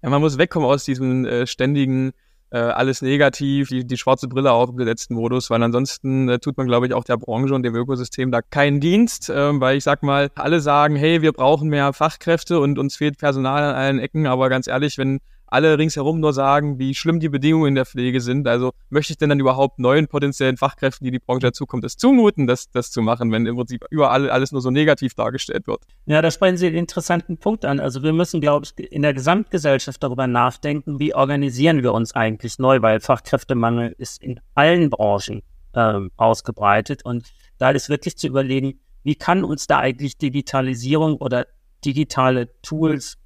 ja, 0.02 0.10
man 0.10 0.20
muss 0.20 0.38
wegkommen 0.38 0.68
aus 0.68 0.84
diesem 0.84 1.24
äh, 1.24 1.46
ständigen 1.46 2.12
äh, 2.50 2.58
alles 2.58 3.02
negativ, 3.02 3.68
die, 3.68 3.86
die 3.86 3.96
schwarze 3.96 4.28
Brille 4.28 4.52
aufgesetzten 4.52 5.14
Modus, 5.14 5.50
weil 5.50 5.62
ansonsten 5.62 6.28
äh, 6.28 6.38
tut 6.38 6.56
man, 6.56 6.66
glaube 6.66 6.86
ich, 6.86 6.94
auch 6.94 7.04
der 7.04 7.16
Branche 7.16 7.54
und 7.54 7.62
dem 7.62 7.74
Ökosystem 7.74 8.30
da 8.30 8.40
keinen 8.42 8.80
Dienst, 8.80 9.28
äh, 9.28 9.60
weil 9.60 9.76
ich 9.76 9.84
sag 9.84 10.02
mal, 10.02 10.30
alle 10.34 10.60
sagen, 10.60 10.96
hey, 10.96 11.22
wir 11.22 11.32
brauchen 11.32 11.68
mehr 11.68 11.92
Fachkräfte 11.92 12.60
und 12.60 12.78
uns 12.78 12.96
fehlt 12.96 13.18
Personal 13.18 13.62
an 13.62 13.74
allen 13.74 13.98
Ecken, 13.98 14.26
aber 14.26 14.48
ganz 14.48 14.66
ehrlich, 14.66 14.98
wenn 14.98 15.20
alle 15.48 15.78
ringsherum 15.78 16.20
nur 16.20 16.32
sagen, 16.32 16.78
wie 16.78 16.94
schlimm 16.94 17.20
die 17.20 17.28
Bedingungen 17.28 17.68
in 17.68 17.74
der 17.74 17.86
Pflege 17.86 18.20
sind. 18.20 18.46
Also 18.46 18.72
möchte 18.90 19.12
ich 19.12 19.18
denn 19.18 19.28
dann 19.28 19.40
überhaupt 19.40 19.78
neuen 19.78 20.08
potenziellen 20.08 20.56
Fachkräften, 20.56 21.04
die 21.04 21.10
die 21.10 21.18
Branche 21.18 21.46
dazukommt, 21.46 21.84
das 21.84 21.96
zumuten, 21.96 22.46
das, 22.46 22.70
das 22.70 22.90
zu 22.90 23.02
machen, 23.02 23.32
wenn 23.32 23.46
im 23.46 23.56
Prinzip 23.56 23.84
überall 23.90 24.30
alles 24.30 24.52
nur 24.52 24.60
so 24.60 24.70
negativ 24.70 25.14
dargestellt 25.14 25.66
wird? 25.66 25.82
Ja, 26.06 26.22
da 26.22 26.30
sprechen 26.30 26.56
Sie 26.56 26.66
einen 26.66 26.76
interessanten 26.76 27.38
Punkt 27.38 27.64
an. 27.64 27.80
Also 27.80 28.02
wir 28.02 28.12
müssen, 28.12 28.40
glaube 28.40 28.66
ich, 28.66 28.92
in 28.92 29.02
der 29.02 29.14
Gesamtgesellschaft 29.14 30.02
darüber 30.02 30.26
nachdenken, 30.26 30.98
wie 30.98 31.14
organisieren 31.14 31.82
wir 31.82 31.92
uns 31.92 32.14
eigentlich 32.14 32.58
neu, 32.58 32.82
weil 32.82 33.00
Fachkräftemangel 33.00 33.94
ist 33.98 34.22
in 34.22 34.40
allen 34.54 34.90
Branchen 34.90 35.42
ähm, 35.74 36.10
ausgebreitet 36.16 37.04
und 37.04 37.26
da 37.58 37.70
ist 37.70 37.88
wirklich 37.88 38.16
zu 38.16 38.26
überlegen, 38.26 38.80
wie 39.02 39.14
kann 39.14 39.44
uns 39.44 39.66
da 39.66 39.78
eigentlich 39.78 40.18
Digitalisierung 40.18 41.16
oder 41.16 41.46
digitale 41.84 42.48
Tools, 42.62 43.16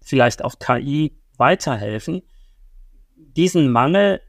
vielleicht 0.00 0.44
auch 0.44 0.58
KI, 0.58 1.16
weiterhelfen, 1.42 2.22
diesen 3.16 3.72
Mangel, 3.72 4.20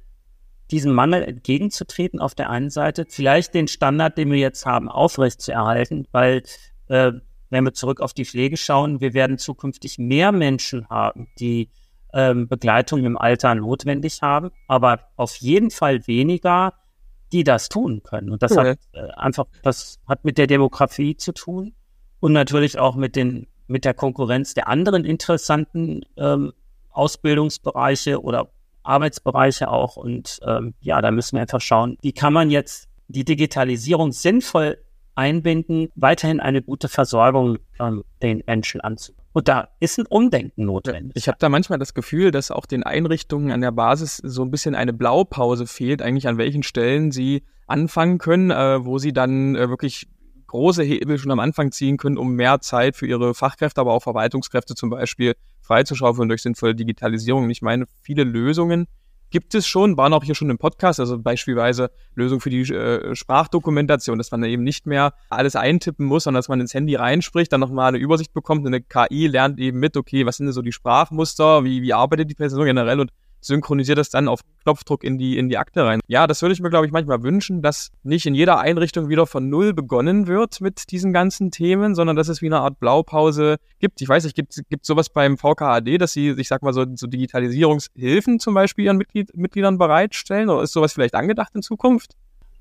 diesem 0.71 0.93
Mangel 0.93 1.21
entgegenzutreten 1.21 2.19
auf 2.19 2.33
der 2.33 2.49
einen 2.49 2.71
Seite, 2.71 3.05
vielleicht 3.07 3.53
den 3.53 3.67
Standard, 3.67 4.17
den 4.17 4.31
wir 4.31 4.39
jetzt 4.39 4.65
haben, 4.65 4.89
aufrechtzuerhalten, 4.89 6.07
weil 6.11 6.41
äh, 6.87 7.11
wenn 7.51 7.65
wir 7.65 7.73
zurück 7.73 8.01
auf 8.01 8.15
die 8.15 8.25
Pflege 8.25 8.57
schauen, 8.57 8.99
wir 8.99 9.13
werden 9.13 9.37
zukünftig 9.37 9.99
mehr 9.99 10.31
Menschen 10.31 10.89
haben, 10.89 11.27
die 11.37 11.69
ähm, 12.13 12.47
Begleitung 12.47 13.05
im 13.05 13.15
Alter 13.15 13.53
notwendig 13.53 14.23
haben, 14.23 14.49
aber 14.67 15.01
auf 15.15 15.35
jeden 15.35 15.69
Fall 15.69 16.07
weniger, 16.07 16.73
die 17.31 17.43
das 17.43 17.69
tun 17.69 18.01
können. 18.01 18.31
Und 18.31 18.41
das 18.41 18.55
ja. 18.55 18.63
hat 18.63 18.79
äh, 18.93 19.07
einfach, 19.17 19.45
das 19.61 19.99
hat 20.07 20.25
mit 20.25 20.39
der 20.39 20.47
Demografie 20.47 21.15
zu 21.15 21.31
tun 21.31 21.75
und 22.19 22.33
natürlich 22.33 22.79
auch 22.79 22.95
mit 22.95 23.15
den 23.15 23.45
mit 23.67 23.85
der 23.85 23.93
Konkurrenz 23.93 24.53
der 24.53 24.67
anderen 24.67 25.05
interessanten 25.05 26.01
ähm, 26.17 26.53
Ausbildungsbereiche 26.93 28.21
oder 28.21 28.49
Arbeitsbereiche 28.83 29.69
auch. 29.69 29.95
Und 29.95 30.39
ähm, 30.45 30.73
ja, 30.81 31.01
da 31.01 31.11
müssen 31.11 31.35
wir 31.35 31.41
einfach 31.41 31.61
schauen, 31.61 31.97
wie 32.01 32.13
kann 32.13 32.33
man 32.33 32.49
jetzt 32.49 32.87
die 33.07 33.25
Digitalisierung 33.25 34.11
sinnvoll 34.11 34.77
einbinden, 35.15 35.89
weiterhin 35.95 36.39
eine 36.39 36.61
gute 36.61 36.89
Versorgung 36.89 37.59
ähm, 37.79 38.03
den 38.21 38.43
Menschen 38.47 38.81
anzubieten. 38.81 39.23
Und 39.33 39.47
da 39.47 39.69
ist 39.79 39.97
ein 39.97 40.05
Umdenken 40.05 40.65
notwendig. 40.65 41.13
Ich 41.15 41.27
habe 41.27 41.37
da 41.39 41.49
manchmal 41.49 41.79
das 41.79 41.93
Gefühl, 41.93 42.31
dass 42.31 42.51
auch 42.51 42.65
den 42.67 42.83
Einrichtungen 42.83 43.51
an 43.51 43.61
der 43.61 43.71
Basis 43.71 44.17
so 44.17 44.43
ein 44.43 44.51
bisschen 44.51 44.75
eine 44.75 44.93
Blaupause 44.93 45.65
fehlt, 45.65 46.01
eigentlich 46.01 46.27
an 46.27 46.37
welchen 46.37 46.63
Stellen 46.63 47.11
sie 47.11 47.43
anfangen 47.65 48.19
können, 48.19 48.51
äh, 48.51 48.85
wo 48.85 48.99
sie 48.99 49.13
dann 49.13 49.55
äh, 49.55 49.69
wirklich 49.69 50.07
große 50.53 50.83
Hebel 50.83 51.17
schon 51.17 51.31
am 51.31 51.39
Anfang 51.39 51.71
ziehen 51.71 51.97
können, 51.97 52.15
um 52.15 52.35
mehr 52.35 52.61
Zeit 52.61 52.95
für 52.95 53.07
ihre 53.07 53.33
Fachkräfte, 53.33 53.81
aber 53.81 53.91
auch 53.91 54.03
Verwaltungskräfte 54.03 54.75
zum 54.75 54.91
Beispiel 54.91 55.33
freizuschaufeln 55.61 56.29
durch 56.29 56.43
sinnvolle 56.43 56.75
Digitalisierung. 56.75 57.49
Ich 57.49 57.63
meine, 57.63 57.85
viele 58.03 58.23
Lösungen 58.23 58.85
gibt 59.31 59.55
es 59.55 59.65
schon, 59.65 59.97
waren 59.97 60.13
auch 60.13 60.23
hier 60.23 60.35
schon 60.35 60.51
im 60.51 60.59
Podcast, 60.59 60.99
also 60.99 61.17
beispielsweise 61.17 61.89
Lösung 62.13 62.39
für 62.39 62.51
die 62.51 62.61
äh, 62.71 63.15
Sprachdokumentation, 63.15 64.19
dass 64.19 64.29
man 64.29 64.41
da 64.41 64.47
eben 64.47 64.61
nicht 64.61 64.85
mehr 64.85 65.15
alles 65.31 65.55
eintippen 65.55 66.05
muss, 66.05 66.25
sondern 66.25 66.37
dass 66.37 66.49
man 66.49 66.61
ins 66.61 66.75
Handy 66.75 66.93
reinspricht, 66.93 67.51
dann 67.51 67.59
nochmal 67.59 67.87
eine 67.87 67.97
Übersicht 67.97 68.31
bekommt. 68.31 68.63
Und 68.63 68.67
eine 68.67 68.81
KI 68.81 69.25
lernt 69.25 69.59
eben 69.59 69.79
mit, 69.79 69.97
okay, 69.97 70.27
was 70.27 70.37
sind 70.37 70.45
denn 70.45 70.53
so 70.53 70.61
die 70.61 70.71
Sprachmuster, 70.71 71.63
wie, 71.63 71.81
wie 71.81 71.93
arbeitet 71.93 72.29
die 72.29 72.35
Person 72.35 72.65
generell 72.65 72.99
und 72.99 73.09
synchronisiert 73.45 73.97
das 73.97 74.09
dann 74.09 74.27
auf 74.27 74.41
Knopfdruck 74.63 75.03
in 75.03 75.17
die, 75.17 75.37
in 75.37 75.49
die 75.49 75.57
Akte 75.57 75.83
rein. 75.83 75.99
Ja, 76.07 76.27
das 76.27 76.41
würde 76.41 76.53
ich 76.53 76.61
mir, 76.61 76.69
glaube 76.69 76.85
ich, 76.85 76.91
manchmal 76.91 77.23
wünschen, 77.23 77.61
dass 77.61 77.91
nicht 78.03 78.25
in 78.25 78.35
jeder 78.35 78.59
Einrichtung 78.59 79.09
wieder 79.09 79.27
von 79.27 79.49
Null 79.49 79.73
begonnen 79.73 80.27
wird 80.27 80.61
mit 80.61 80.91
diesen 80.91 81.13
ganzen 81.13 81.51
Themen, 81.51 81.95
sondern 81.95 82.15
dass 82.15 82.27
es 82.27 82.41
wie 82.41 82.47
eine 82.47 82.59
Art 82.59 82.79
Blaupause 82.79 83.57
gibt. 83.79 84.01
Ich 84.01 84.09
weiß 84.09 84.23
nicht, 84.23 84.35
gibt 84.35 84.53
es 84.53 84.87
sowas 84.87 85.09
beim 85.09 85.37
VKAD, 85.37 85.99
dass 85.99 86.13
sie, 86.13 86.29
ich 86.31 86.47
sag 86.47 86.61
mal, 86.61 86.73
so, 86.73 86.85
so 86.95 87.07
Digitalisierungshilfen 87.07 88.39
zum 88.39 88.53
Beispiel 88.53 88.85
ihren 88.85 88.97
Mitglied, 88.97 89.35
Mitgliedern 89.35 89.77
bereitstellen? 89.77 90.49
Oder 90.49 90.63
ist 90.63 90.73
sowas 90.73 90.93
vielleicht 90.93 91.15
angedacht 91.15 91.53
in 91.55 91.61
Zukunft? 91.61 92.15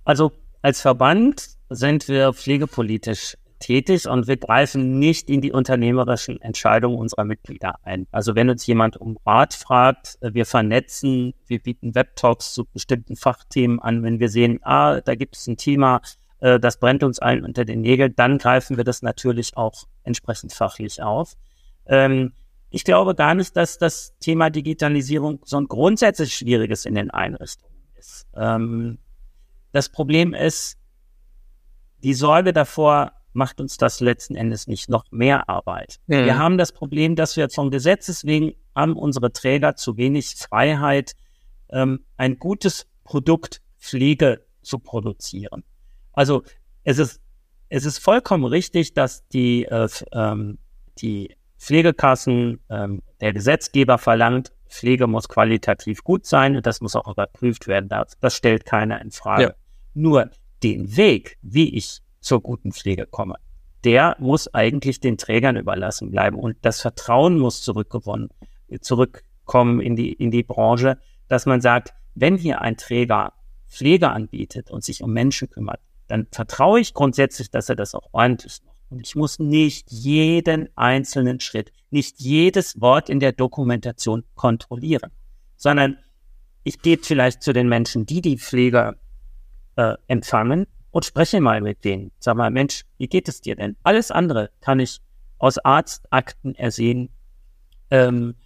Also 0.05 0.33
als 0.63 0.81
Verband 0.81 1.49
sind 1.71 2.09
wir 2.09 2.33
pflegepolitisch 2.33 3.37
tätig 3.63 4.07
und 4.07 4.27
wir 4.27 4.37
greifen 4.37 4.99
nicht 4.99 5.31
in 5.31 5.41
die 5.41 5.53
unternehmerischen 5.53 6.41
Entscheidungen 6.43 6.99
unserer 6.99 7.25
Mitglieder 7.25 7.77
ein. 7.83 8.07
Also 8.11 8.35
wenn 8.35 8.51
uns 8.51 8.67
jemand 8.67 8.97
um 8.97 9.17
Rat 9.25 9.55
fragt, 9.55 10.19
äh, 10.21 10.35
wir 10.35 10.45
vernetzen, 10.45 11.33
wir 11.47 11.61
bieten 11.61 11.95
Webtalks 11.95 12.53
zu 12.53 12.67
bestimmten 12.67 13.17
Fachthemen 13.17 13.81
an. 13.81 14.03
Wenn 14.03 14.21
wir 14.21 14.29
sehen, 14.29 14.59
ah, 14.63 15.01
da 15.01 15.15
gibt 15.15 15.37
es 15.37 15.47
ein 15.47 15.57
Thema, 15.57 16.03
äh, 16.41 16.61
das 16.61 16.79
brennt 16.79 17.03
uns 17.05 17.21
allen 17.21 17.45
unter 17.45 17.65
den 17.65 17.81
Nägeln, 17.81 18.15
dann 18.17 18.39
greifen 18.39 18.77
wir 18.77 18.85
das 18.85 19.01
natürlich 19.03 19.57
auch 19.57 19.85
entsprechend 20.03 20.53
fachlich 20.53 21.03
auf. 21.03 21.35
Ähm, 21.87 22.33
ich 22.71 22.85
glaube 22.85 23.15
gar 23.15 23.35
nicht, 23.35 23.57
dass 23.57 23.79
das 23.79 24.17
Thema 24.19 24.51
Digitalisierung 24.51 25.41
so 25.45 25.59
ein 25.59 25.69
grundsätzlich 25.69 26.35
schwieriges 26.35 26.85
in 26.85 26.95
den 26.95 27.11
Einrichtungen 27.11 27.77
ist. 27.97 28.27
Ähm, 28.35 28.99
das 29.73 29.89
Problem 29.89 30.35
ist 30.35 30.79
die 32.03 32.15
Sorge 32.15 32.53
davor, 32.53 33.13
macht 33.33 33.61
uns 33.61 33.77
das 33.77 34.01
letzten 34.01 34.35
Endes 34.35 34.67
nicht 34.67 34.89
noch 34.89 35.05
mehr 35.11 35.49
Arbeit. 35.49 35.99
Mhm. 36.07 36.25
Wir 36.25 36.39
haben 36.39 36.59
das 36.59 36.73
Problem, 36.73 37.17
dass 37.17 37.37
wir 37.37 37.49
vom 37.51 37.71
Gesetzes 37.71 38.25
wegen 38.25 38.55
haben 38.75 38.97
unsere 38.97 39.33
Träger 39.33 39.77
zu 39.77 39.97
wenig 39.97 40.35
Freiheit, 40.37 41.13
ähm, 41.71 42.05
ein 42.17 42.39
gutes 42.39 42.87
Produkt 43.05 43.61
Pflege 43.79 44.45
zu 44.63 44.79
produzieren. 44.79 45.65
Also 46.13 46.43
es 46.85 46.99
ist, 46.99 47.21
es 47.69 47.85
ist 47.85 47.99
vollkommen 47.99 48.45
richtig, 48.45 48.95
dass 48.95 49.27
die, 49.29 49.65
äh, 49.65 49.89
ähm, 50.13 50.59
die 50.99 51.37
Pflegekassen, 51.59 52.61
ähm, 52.71 53.03
der 53.21 53.33
Gesetzgeber 53.33 53.99
verlangt, 53.99 54.53
Pflege 54.69 55.07
muss 55.07 55.29
qualitativ 55.29 56.03
gut 56.03 56.27
sein 56.27 56.57
und 56.57 56.67
das 56.67 56.81
muss 56.81 56.97
auch 56.97 57.07
überprüft 57.07 57.69
werden. 57.69 57.89
Das, 57.89 58.17
das 58.21 58.35
stellt 58.35 58.65
keiner 58.65 59.01
in 59.01 59.11
Frage. 59.11 59.43
Ja. 59.43 59.55
Nur 59.95 60.31
den 60.63 60.97
Weg, 60.97 61.39
wie 61.43 61.77
ich 61.77 62.01
zur 62.23 62.41
guten 62.41 62.73
Pflege 62.73 63.07
komme. 63.07 63.35
Der 63.85 64.17
muss 64.19 64.53
eigentlich 64.55 65.01
den 65.01 65.19
Trägern 65.19 65.57
überlassen 65.57 66.11
bleiben 66.11 66.39
und 66.39 66.57
das 66.63 66.81
Vertrauen 66.81 67.39
muss 67.39 67.63
zurückgewonnen, 67.63 68.31
zurückkommen 68.81 69.81
in 69.81 69.97
die, 69.97 70.13
in 70.13 70.31
die 70.31 70.45
Branche, 70.45 70.99
dass 71.29 71.47
man 71.47 71.61
sagt, 71.61 71.93
wenn 72.15 72.37
hier 72.37 72.61
ein 72.61 72.77
Träger 72.77 73.33
Pflege 73.69 74.11
anbietet 74.11 74.71
und 74.71 74.85
sich 74.85 75.03
um 75.03 75.13
Menschen 75.13 75.51
kümmert, 75.51 75.81
dann 76.07 76.27
vertraue 76.31 76.81
ich 76.81 76.95
grundsätzlich, 76.95 77.51
dass 77.51 77.69
er 77.69 77.77
das 77.77 77.95
auch 77.95 78.09
ordentlich 78.13 78.61
Und 78.91 79.01
ich 79.01 79.17
muss 79.17 79.39
nicht 79.39 79.91
jeden 79.91 80.69
einzelnen 80.77 81.41
Schritt, 81.41 81.73
nicht 81.91 82.21
jedes 82.21 82.81
Wort 82.81 83.09
in 83.09 83.19
der 83.19 83.33
Dokumentation 83.33 84.25
kontrollieren, 84.35 85.11
sondern 85.57 85.97
ich 86.65 86.83
gehe 86.83 86.99
vielleicht 86.99 87.43
zu 87.43 87.53
den 87.53 87.69
Menschen, 87.69 88.05
die 88.07 88.21
die 88.21 88.39
Pfleger 88.39 88.97
äh, 89.77 89.95
empfangen 90.07 90.67
und 90.93 91.05
spreche 91.05 91.41
mal 91.41 91.61
mit 91.61 91.85
denen. 91.85 92.13
Sag 92.21 92.37
mal, 92.37 92.51
Mensch, 92.51 92.85
wie 92.99 93.09
geht 93.09 93.27
es 93.27 93.41
dir 93.41 93.57
denn? 93.57 93.77
Alles 93.83 94.13
andere 94.13 94.51
kann 94.61 94.79
ich 94.79 95.01
aus 95.39 95.59
Arztakten 95.59 96.55
ersehen. 96.55 97.09
Ähm, 97.91 98.37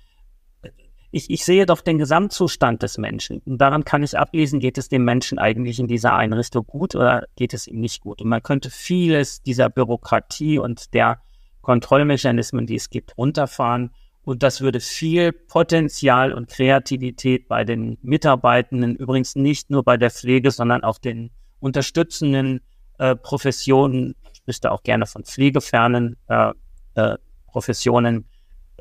ich, 1.10 1.30
ich 1.30 1.44
sehe 1.44 1.66
doch 1.66 1.80
den 1.80 1.98
Gesamtzustand 1.98 2.82
des 2.82 2.98
Menschen. 2.98 3.42
Und 3.44 3.58
daran 3.58 3.84
kann 3.84 4.02
ich 4.02 4.18
ablesen, 4.18 4.60
geht 4.60 4.78
es 4.78 4.88
dem 4.88 5.04
Menschen 5.04 5.38
eigentlich 5.38 5.78
in 5.78 5.88
dieser 5.88 6.14
Einrichtung 6.14 6.66
gut 6.66 6.94
oder 6.94 7.26
geht 7.36 7.52
es 7.52 7.66
ihm 7.66 7.80
nicht 7.80 8.00
gut. 8.00 8.22
Und 8.22 8.28
man 8.28 8.42
könnte 8.42 8.70
vieles 8.70 9.42
dieser 9.42 9.68
Bürokratie 9.68 10.58
und 10.58 10.94
der 10.94 11.20
Kontrollmechanismen, 11.62 12.66
die 12.66 12.76
es 12.76 12.90
gibt, 12.90 13.18
runterfahren. 13.18 13.90
Und 14.22 14.42
das 14.42 14.60
würde 14.60 14.80
viel 14.80 15.32
Potenzial 15.32 16.32
und 16.32 16.48
Kreativität 16.48 17.48
bei 17.48 17.64
den 17.64 17.98
Mitarbeitenden, 18.02 18.94
übrigens 18.94 19.36
nicht 19.36 19.70
nur 19.70 19.84
bei 19.84 19.96
der 19.96 20.10
Pflege, 20.10 20.50
sondern 20.50 20.84
auch 20.84 20.98
den 20.98 21.30
unterstützenden 21.60 22.60
äh, 22.98 23.16
Professionen, 23.16 24.14
ich 24.32 24.38
spricht 24.38 24.64
da 24.64 24.70
auch 24.70 24.82
gerne 24.82 25.06
von 25.06 25.24
pflegefernen 25.24 26.16
äh, 26.28 26.52
äh, 26.94 27.16
Professionen. 27.46 28.26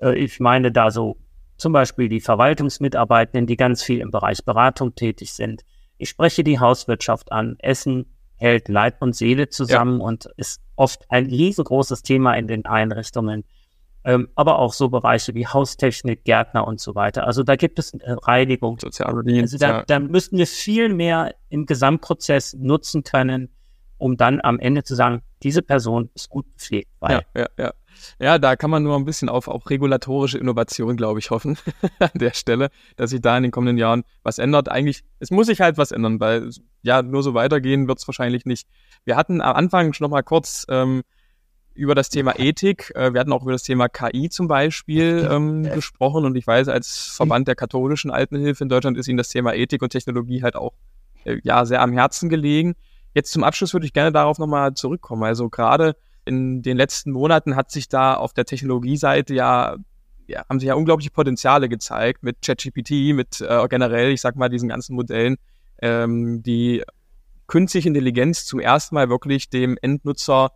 Äh, 0.02 0.18
ich 0.18 0.40
meine 0.40 0.72
da 0.72 0.92
so 0.92 1.18
zum 1.58 1.74
Beispiel 1.74 2.10
die 2.10 2.20
Verwaltungsmitarbeitenden, 2.20 3.48
die 3.48 3.56
ganz 3.56 3.82
viel 3.84 4.00
im 4.00 4.12
Bereich 4.12 4.44
Beratung 4.44 4.96
tätig 4.96 5.34
sind. 5.34 5.64
Ich 5.98 6.10
spreche 6.10 6.44
die 6.44 6.60
Hauswirtschaft 6.60 7.32
an. 7.32 7.56
Essen 7.60 8.06
hält 8.36 8.68
Leib 8.68 9.02
und 9.02 9.16
Seele 9.16 9.48
zusammen 9.50 10.00
ja. 10.00 10.06
und 10.06 10.28
ist 10.36 10.62
oft 10.76 11.10
ein 11.10 11.26
riesengroßes 11.28 12.04
Thema 12.04 12.34
in 12.34 12.48
den 12.48 12.66
Einrichtungen. 12.66 13.46
Ähm, 14.08 14.30
aber 14.36 14.60
auch 14.60 14.72
so 14.72 14.89
Bereiche 14.89 15.34
wie 15.34 15.48
Haustechnik, 15.48 16.24
Gärtner 16.26 16.68
und 16.68 16.80
so 16.80 16.94
weiter. 16.94 17.26
Also 17.26 17.41
da 17.41 17.56
gibt 17.56 17.80
es 17.80 17.94
äh, 17.96 18.12
Reinigung. 18.12 18.78
Sozialdienst, 18.80 19.56
also 19.56 19.58
da, 19.58 19.78
ja. 19.80 19.84
da 19.86 20.00
müssten 20.00 20.38
wir 20.38 20.46
viel 20.46 20.94
mehr 20.94 21.34
im 21.50 21.65
Gesamtprozess 21.65 22.54
nutzen 22.54 23.04
können, 23.04 23.50
um 23.98 24.15
dann 24.15 24.41
am 24.41 24.60
Ende 24.60 24.84
zu 24.84 24.94
sagen, 24.94 25.24
diese 25.41 25.63
Person 25.63 26.12
ist 26.13 26.30
gut 26.30 26.46
gepflegt. 26.54 26.89
ja, 27.02 27.22
ja, 27.36 27.48
ja. 27.58 27.74
Ja, 28.20 28.38
da 28.38 28.56
kann 28.56 28.70
man 28.70 28.84
nur 28.84 28.96
ein 28.96 29.06
bisschen 29.06 29.30
auf, 29.30 29.48
auf 29.48 29.70
regulatorische 29.70 30.38
Innovation, 30.38 30.98
glaube 30.98 31.20
ich, 31.20 31.32
hoffen 31.32 31.58
an 32.00 32.10
der 32.13 32.34
Stelle, 32.34 32.70
dass 32.98 33.10
sich 33.10 33.22
da 33.22 33.36
in 33.38 33.44
den 33.44 33.52
kommenden 33.52 33.78
Jahren 33.78 34.04
was 34.22 34.38
ändert. 34.38 34.70
Eigentlich, 34.70 35.04
es 35.20 35.32
muss 35.32 35.48
sich 35.48 35.62
halt 35.62 35.78
was 35.78 35.91
ändern, 35.91 36.20
weil 36.20 36.50
ja, 36.84 37.02
nur 37.02 37.24
so 37.24 37.34
weitergehen 37.34 37.88
wird 37.88 38.00
es 38.00 38.08
wahrscheinlich 38.08 38.46
nicht. 38.46 38.68
Wir 39.06 39.15
hatten 39.15 39.41
am 39.41 39.56
Anfang 39.56 39.94
schon 39.94 40.06
noch 40.06 40.12
mal 40.12 40.24
kurz 40.24 40.65
ähm, 40.70 41.04
über 41.76 41.94
das 41.94 42.10
Thema 42.10 42.40
Ethik, 42.40 42.92
äh, 42.96 43.14
wir 43.14 43.20
hatten 43.20 43.34
auch 43.34 43.44
über 43.44 43.52
das 43.52 43.64
Thema 43.64 43.90
KI 43.90 44.30
zum 44.30 44.48
Beispiel 44.48 45.28
ähm, 45.30 45.64
gesprochen 45.64 46.26
und 46.26 46.36
ich 46.36 46.48
weiß, 46.48 46.70
als 46.70 47.14
Verband 47.16 47.48
der 47.48 47.56
katholischen 47.56 48.12
Altenhilfe 48.12 48.64
in 48.64 48.70
Deutschland 48.70 48.98
ist 48.98 49.08
Ihnen 49.08 49.18
das 49.18 49.30
Thema 49.30 49.54
Ethik 49.54 49.82
und 49.82 49.90
Technologie 49.90 50.42
halt 50.42 50.56
auch 50.56 50.74
äh, 51.26 51.40
ja 51.44 51.66
sehr 51.66 51.82
am 51.82 51.92
Herzen 51.92 52.30
gelegen. 52.30 52.76
Jetzt 53.14 53.32
zum 53.32 53.44
Abschluss 53.44 53.74
würde 53.74 53.86
ich 53.86 53.94
gerne 53.94 54.12
darauf 54.12 54.40
nochmal 54.40 54.74
zurückkommen. 54.74 55.24
Also 55.24 55.50
gerade 55.50 55.96
in 56.24 56.62
den 56.62 56.78
letzten 56.78 57.12
Monaten 57.12 57.56
hat 57.56 57.72
sich 57.72 57.90
da 57.90 58.16
auf 58.16 58.34
der 58.34 58.46
Technologieseite 58.46 59.34
ja, 59.34 59.76
ja 60.28 60.46
haben 60.50 60.60
sich 60.60 60.68
ja 60.68 60.76
unglaubliche 60.76 61.12
Potenziale 61.12 61.68
gezeigt 61.68 62.24
mit 62.24 62.42
ChatGPT, 62.42 63.14
mit 63.14 63.42
äh, 63.42 63.68
generell, 63.68 64.12
ich 64.12 64.22
sag 64.22 64.38
mal, 64.38 64.50
diesen 64.50 64.70
ganzen 64.70 64.96
Modellen, 64.96 65.36
ähm, 65.82 66.42
die 66.42 66.84
künstliche 67.48 67.90
Intelligenz 67.90 68.46
zum 68.46 68.60
ersten 68.60 68.96
Mal 68.96 69.10
wirklich 69.10 69.50
dem 69.50 69.78
Endnutzer 69.82 70.52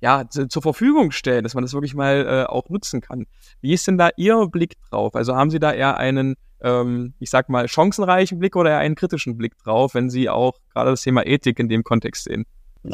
ja, 0.00 0.26
zur 0.28 0.62
Verfügung 0.62 1.10
stellen, 1.10 1.42
dass 1.42 1.54
man 1.54 1.62
das 1.62 1.74
wirklich 1.74 1.94
mal 1.94 2.26
äh, 2.26 2.50
auch 2.50 2.68
nutzen 2.68 3.00
kann. 3.00 3.26
Wie 3.60 3.74
ist 3.74 3.86
denn 3.86 3.98
da 3.98 4.10
Ihr 4.16 4.46
Blick 4.46 4.76
drauf? 4.90 5.14
Also 5.14 5.36
haben 5.36 5.50
Sie 5.50 5.60
da 5.60 5.72
eher 5.72 5.98
einen, 5.98 6.36
ähm, 6.62 7.14
ich 7.18 7.28
sag 7.28 7.48
mal, 7.48 7.68
chancenreichen 7.68 8.38
Blick 8.38 8.56
oder 8.56 8.70
eher 8.70 8.78
einen 8.78 8.94
kritischen 8.94 9.36
Blick 9.36 9.58
drauf, 9.58 9.94
wenn 9.94 10.08
Sie 10.08 10.28
auch 10.28 10.58
gerade 10.72 10.90
das 10.90 11.02
Thema 11.02 11.26
Ethik 11.26 11.58
in 11.58 11.68
dem 11.68 11.84
Kontext 11.84 12.24
sehen? 12.24 12.46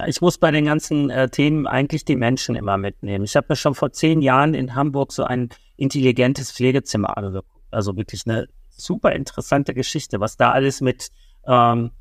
Ich 0.09 0.21
muss 0.21 0.39
bei 0.39 0.51
den 0.51 0.65
ganzen 0.65 1.11
äh, 1.11 1.29
Themen 1.29 1.69
eigentlich 1.69 2.05
die 2.05 2.17
Menschen 2.17 2.57
immer 2.57 2.77
mitnehmen. 2.77 3.25
Ich 3.25 3.37
habe 3.37 3.47
mir 3.51 3.57
schon 3.57 3.77
vor 3.77 3.93
zehn 3.93 4.21
Jahren 4.21 4.55
in 4.55 4.75
Hamburg 4.75 5.13
so 5.13 5.23
ein 5.23 5.51
intelligentes 5.77 6.51
Pflegezimmer 6.51 7.17
angeguckt. 7.17 7.49
Also 7.71 7.97
wirklich 7.97 8.23
eine 8.27 8.49
super 8.69 9.13
interessante 9.13 9.75
Geschichte, 9.75 10.19
was 10.19 10.37
da 10.37 10.51
alles 10.51 10.81
mit 10.81 11.11
ähm, 11.47 11.93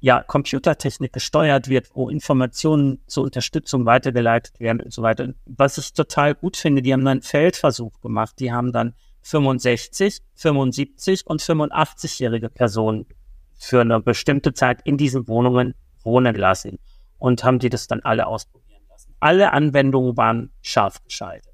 ja, 0.00 0.22
Computertechnik 0.22 1.12
gesteuert 1.12 1.68
wird, 1.68 1.90
wo 1.94 2.08
Informationen 2.08 3.00
zur 3.06 3.24
Unterstützung 3.24 3.86
weitergeleitet 3.86 4.60
werden 4.60 4.80
und 4.82 4.92
so 4.92 5.02
weiter. 5.02 5.32
Was 5.46 5.78
ich 5.78 5.92
total 5.92 6.34
gut 6.34 6.56
finde, 6.56 6.82
die 6.82 6.92
haben 6.92 7.04
dann 7.04 7.12
einen 7.12 7.22
Feldversuch 7.22 8.00
gemacht. 8.00 8.34
Die 8.38 8.52
haben 8.52 8.72
dann 8.72 8.94
65, 9.22 10.20
75 10.34 11.26
und 11.26 11.40
85-jährige 11.40 12.50
Personen 12.50 13.06
für 13.58 13.80
eine 13.80 14.00
bestimmte 14.00 14.52
Zeit 14.52 14.82
in 14.84 14.96
diesen 14.96 15.26
Wohnungen 15.28 15.74
wohnen 16.02 16.36
lassen 16.36 16.78
und 17.18 17.42
haben 17.42 17.58
die 17.58 17.70
das 17.70 17.86
dann 17.86 18.00
alle 18.00 18.26
ausprobieren 18.26 18.82
lassen. 18.88 19.14
Alle 19.18 19.52
Anwendungen 19.52 20.16
waren 20.16 20.52
scharf 20.60 21.02
geschaltet. 21.02 21.52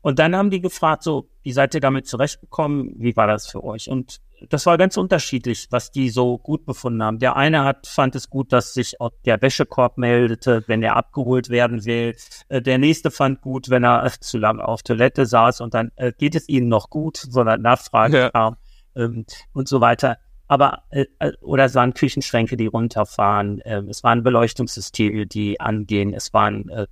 Und 0.00 0.20
dann 0.20 0.36
haben 0.36 0.50
die 0.50 0.60
gefragt, 0.60 1.02
so, 1.02 1.28
wie 1.42 1.52
seid 1.52 1.74
ihr 1.74 1.80
damit 1.80 2.06
zurechtgekommen? 2.06 2.94
Wie 2.96 3.16
war 3.16 3.26
das 3.26 3.48
für 3.48 3.64
euch? 3.64 3.90
Und 3.90 4.20
das 4.48 4.66
war 4.66 4.78
ganz 4.78 4.96
unterschiedlich, 4.96 5.68
was 5.70 5.90
die 5.90 6.10
so 6.10 6.38
gut 6.38 6.64
befunden 6.64 7.02
haben. 7.02 7.18
Der 7.18 7.36
eine 7.36 7.64
hat, 7.64 7.86
fand 7.86 8.14
es 8.14 8.30
gut, 8.30 8.52
dass 8.52 8.74
sich 8.74 9.00
auch 9.00 9.10
der 9.24 9.40
Wäschekorb 9.42 9.98
meldete, 9.98 10.64
wenn 10.66 10.82
er 10.82 10.96
abgeholt 10.96 11.48
werden 11.48 11.84
will. 11.84 12.16
Äh, 12.48 12.62
der 12.62 12.78
nächste 12.78 13.10
fand 13.10 13.40
gut, 13.40 13.70
wenn 13.70 13.84
er 13.84 14.10
zu 14.20 14.38
lange 14.38 14.66
auf 14.66 14.82
Toilette 14.82 15.26
saß 15.26 15.60
und 15.60 15.74
dann 15.74 15.90
äh, 15.96 16.12
geht 16.12 16.34
es 16.34 16.48
ihnen 16.48 16.68
noch 16.68 16.90
gut, 16.90 17.16
sondern 17.16 17.62
Nachfrage 17.62 18.18
ja. 18.18 18.30
kam 18.30 18.56
ähm, 18.94 19.24
und 19.52 19.68
so 19.68 19.80
weiter 19.80 20.18
aber 20.48 20.82
äh, 20.90 21.06
äh, 21.18 21.32
oder 21.40 21.64
es 21.64 21.74
waren 21.74 21.94
Küchenschränke, 21.94 22.56
die 22.56 22.66
runterfahren, 22.66 23.60
äh, 23.62 23.82
es 23.88 24.04
waren 24.04 24.22
Beleuchtungssysteme, 24.22 25.26
die 25.26 25.60
angehen, 25.60 26.14
es 26.14 26.32
waren, 26.32 26.68
äh, 26.68 26.86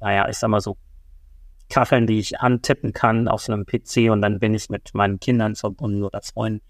naja, 0.00 0.28
ich 0.28 0.36
sag 0.36 0.48
mal 0.48 0.60
so, 0.60 0.76
Kacheln, 1.70 2.06
die 2.06 2.18
ich 2.18 2.40
antippen 2.40 2.92
kann 2.92 3.28
auf 3.28 3.48
einem 3.48 3.64
PC 3.64 4.10
und 4.10 4.20
dann 4.20 4.38
bin 4.38 4.52
ich 4.52 4.68
mit 4.68 4.92
meinen 4.92 5.18
Kindern 5.18 5.56
verbunden 5.56 6.04
oder 6.04 6.20
Freunden. 6.20 6.60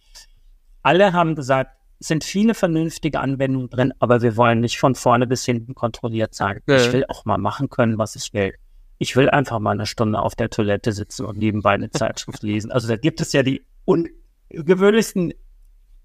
Alle 0.82 1.12
haben 1.12 1.34
gesagt, 1.34 1.72
es 1.98 2.08
sind 2.08 2.24
viele 2.24 2.54
vernünftige 2.54 3.20
Anwendungen 3.20 3.68
drin, 3.68 3.92
aber 3.98 4.22
wir 4.22 4.36
wollen 4.36 4.60
nicht 4.60 4.78
von 4.78 4.94
vorne 4.94 5.26
bis 5.26 5.44
hinten 5.44 5.74
kontrolliert 5.74 6.34
sein. 6.34 6.60
Ja. 6.66 6.76
Ich 6.76 6.92
will 6.92 7.04
auch 7.08 7.24
mal 7.24 7.36
machen 7.36 7.68
können, 7.68 7.98
was 7.98 8.16
ich 8.16 8.32
will. 8.32 8.54
Ich 8.98 9.16
will 9.16 9.28
einfach 9.28 9.58
mal 9.58 9.72
eine 9.72 9.86
Stunde 9.86 10.20
auf 10.20 10.34
der 10.34 10.48
Toilette 10.48 10.92
sitzen 10.92 11.26
und 11.26 11.38
nebenbei 11.38 11.72
eine 11.72 11.90
Zeitschrift 11.90 12.42
lesen. 12.42 12.70
Also 12.70 12.88
da 12.88 12.96
gibt 12.96 13.20
es 13.20 13.32
ja 13.32 13.42
die 13.42 13.64
ungewöhnlichsten 13.84 15.34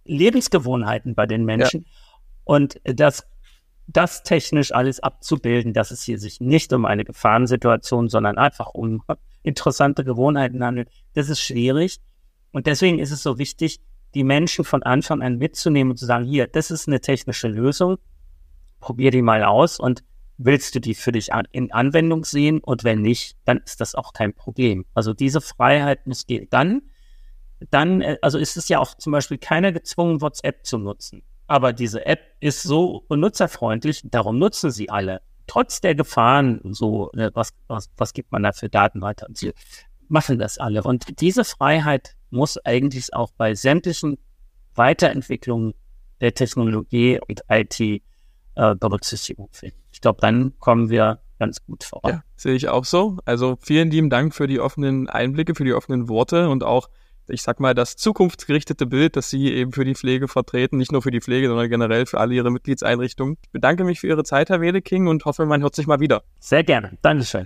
Lebensgewohnheiten 0.06 1.16
bei 1.16 1.26
den 1.26 1.46
Menschen. 1.46 1.82
Ja. 1.82 1.92
Und 2.46 2.82
das, 2.84 3.26
das 3.88 4.24
technisch 4.24 4.74
alles 4.74 5.00
abzubilden, 5.00 5.74
dass 5.74 5.92
es 5.92 6.04
hier 6.04 6.18
sich 6.18 6.42
nicht 6.42 6.74
um 6.74 6.86
eine 6.86 7.06
Gefahrensituation, 7.06 8.10
sondern 8.10 8.38
einfach 8.38 8.70
um 8.74 9.04
interessante 9.44 10.04
Gewohnheiten 10.04 10.64
handelt, 10.64 10.90
das 11.14 11.30
ist 11.30 11.42
schwierig. 11.42 12.00
Und 12.52 12.68
deswegen 12.68 13.00
ist 13.00 13.12
es 13.12 13.22
so 13.22 13.38
wichtig, 13.38 13.80
die 14.14 14.24
Menschen 14.24 14.66
von 14.66 14.82
Anfang 14.84 15.22
an 15.22 15.38
mitzunehmen 15.38 15.92
und 15.92 15.98
zu 15.98 16.06
sagen, 16.06 16.26
hier, 16.26 16.48
das 16.48 16.72
ist 16.72 16.88
eine 16.88 17.02
technische 17.02 17.48
Lösung, 17.48 17.98
probier 18.80 19.12
die 19.12 19.22
mal 19.22 19.44
aus 19.44 19.80
und 19.80 20.04
willst 20.38 20.74
du 20.76 20.80
die 20.80 20.96
für 20.96 21.12
dich 21.12 21.30
in 21.52 21.72
Anwendung 21.72 22.26
sehen 22.26 22.60
und 22.60 22.84
wenn 22.84 23.02
nicht, 23.02 23.38
dann 23.46 23.60
ist 23.60 23.82
das 23.82 23.94
auch 23.96 24.14
kein 24.14 24.34
Problem. 24.34 24.86
Also 24.94 25.14
diese 25.14 25.42
Freiheit 25.42 26.08
muss 26.08 26.26
gehen. 26.26 26.48
Dann 26.50 26.82
dann, 27.70 28.02
äh, 28.02 28.18
also 28.22 28.38
ist 28.38 28.58
es 28.58 28.70
ja 28.70 28.80
auch 28.80 28.96
zum 28.96 29.12
Beispiel 29.12 29.38
keiner 29.38 29.72
gezwungen, 29.72 30.22
WhatsApp 30.22 30.66
zu 30.66 30.78
nutzen. 30.78 31.24
Aber 31.48 31.74
diese 31.74 32.06
App 32.06 32.20
ist 32.40 32.64
so 32.64 33.06
benutzerfreundlich, 33.08 34.02
darum 34.06 34.40
nutzen 34.40 34.72
sie 34.72 34.90
alle. 34.90 35.22
Trotz 35.48 35.80
der 35.82 35.94
Gefahren, 35.94 36.60
so, 36.72 37.12
äh, 37.14 37.30
was, 37.34 37.54
was, 37.68 37.92
was 37.98 38.14
gibt 38.14 38.32
man 38.32 38.44
da 38.44 38.52
für 38.52 38.70
Daten 38.70 39.02
weiter 39.02 39.28
und 39.28 39.38
sie 39.38 39.54
machen 40.08 40.40
das 40.40 40.58
alle. 40.58 40.84
Und 40.84 41.22
diese 41.22 41.44
Freiheit 41.44 42.16
muss 42.30 42.58
eigentlich 42.66 43.14
auch 43.14 43.32
bei 43.38 43.54
sämtlichen 43.54 44.18
Weiterentwicklungen 44.74 45.74
der 46.22 46.34
Technologie 46.34 47.20
und 47.28 47.42
IT 47.50 47.80
äh, 47.80 48.02
Berücksichtigung 48.56 49.50
finden. 49.52 49.78
Ich 49.92 50.02
glaube, 50.02 50.22
dann 50.22 50.58
kommen 50.60 50.90
wir 50.90 51.20
ganz 51.40 51.64
gut 51.66 51.84
voran. 51.84 52.12
Ja, 52.12 52.24
sehe 52.36 52.56
ich 52.56 52.70
auch 52.70 52.86
so. 52.86 53.18
Also 53.26 53.58
vielen 53.62 53.92
lieben 53.92 54.10
Dank 54.10 54.34
für 54.34 54.48
die 54.48 54.60
offenen 54.60 55.10
Einblicke, 55.10 55.56
für 55.56 55.66
die 55.66 55.74
offenen 55.74 56.08
Worte 56.08 56.50
und 56.50 56.64
auch 56.64 56.90
ich 57.28 57.42
sag 57.42 57.60
mal, 57.60 57.74
das 57.74 57.96
zukunftsgerichtete 57.96 58.86
Bild, 58.86 59.16
das 59.16 59.30
Sie 59.30 59.52
eben 59.52 59.72
für 59.72 59.86
die 59.86 59.96
Pflege 59.96 60.28
vertreten, 60.28 60.78
nicht 60.78 60.92
nur 60.92 61.02
für 61.02 61.12
die 61.12 61.22
Pflege, 61.22 61.48
sondern 61.48 61.70
generell 61.70 62.06
für 62.06 62.20
alle 62.20 62.34
Ihre 62.34 62.52
Mitgliedseinrichtungen. 62.52 63.38
Ich 63.44 63.52
bedanke 63.52 63.84
mich 63.84 64.00
für 64.00 64.08
Ihre 64.08 64.24
Zeit, 64.24 64.50
Herr 64.50 64.62
Weleking, 64.62 65.08
und 65.08 65.26
hoffe, 65.26 65.46
man 65.46 65.62
hört 65.62 65.76
sich 65.76 65.88
mal 65.88 66.00
wieder. 66.00 66.24
Sehr 66.40 66.64
gerne. 66.64 66.98
Dankeschön. 67.02 67.44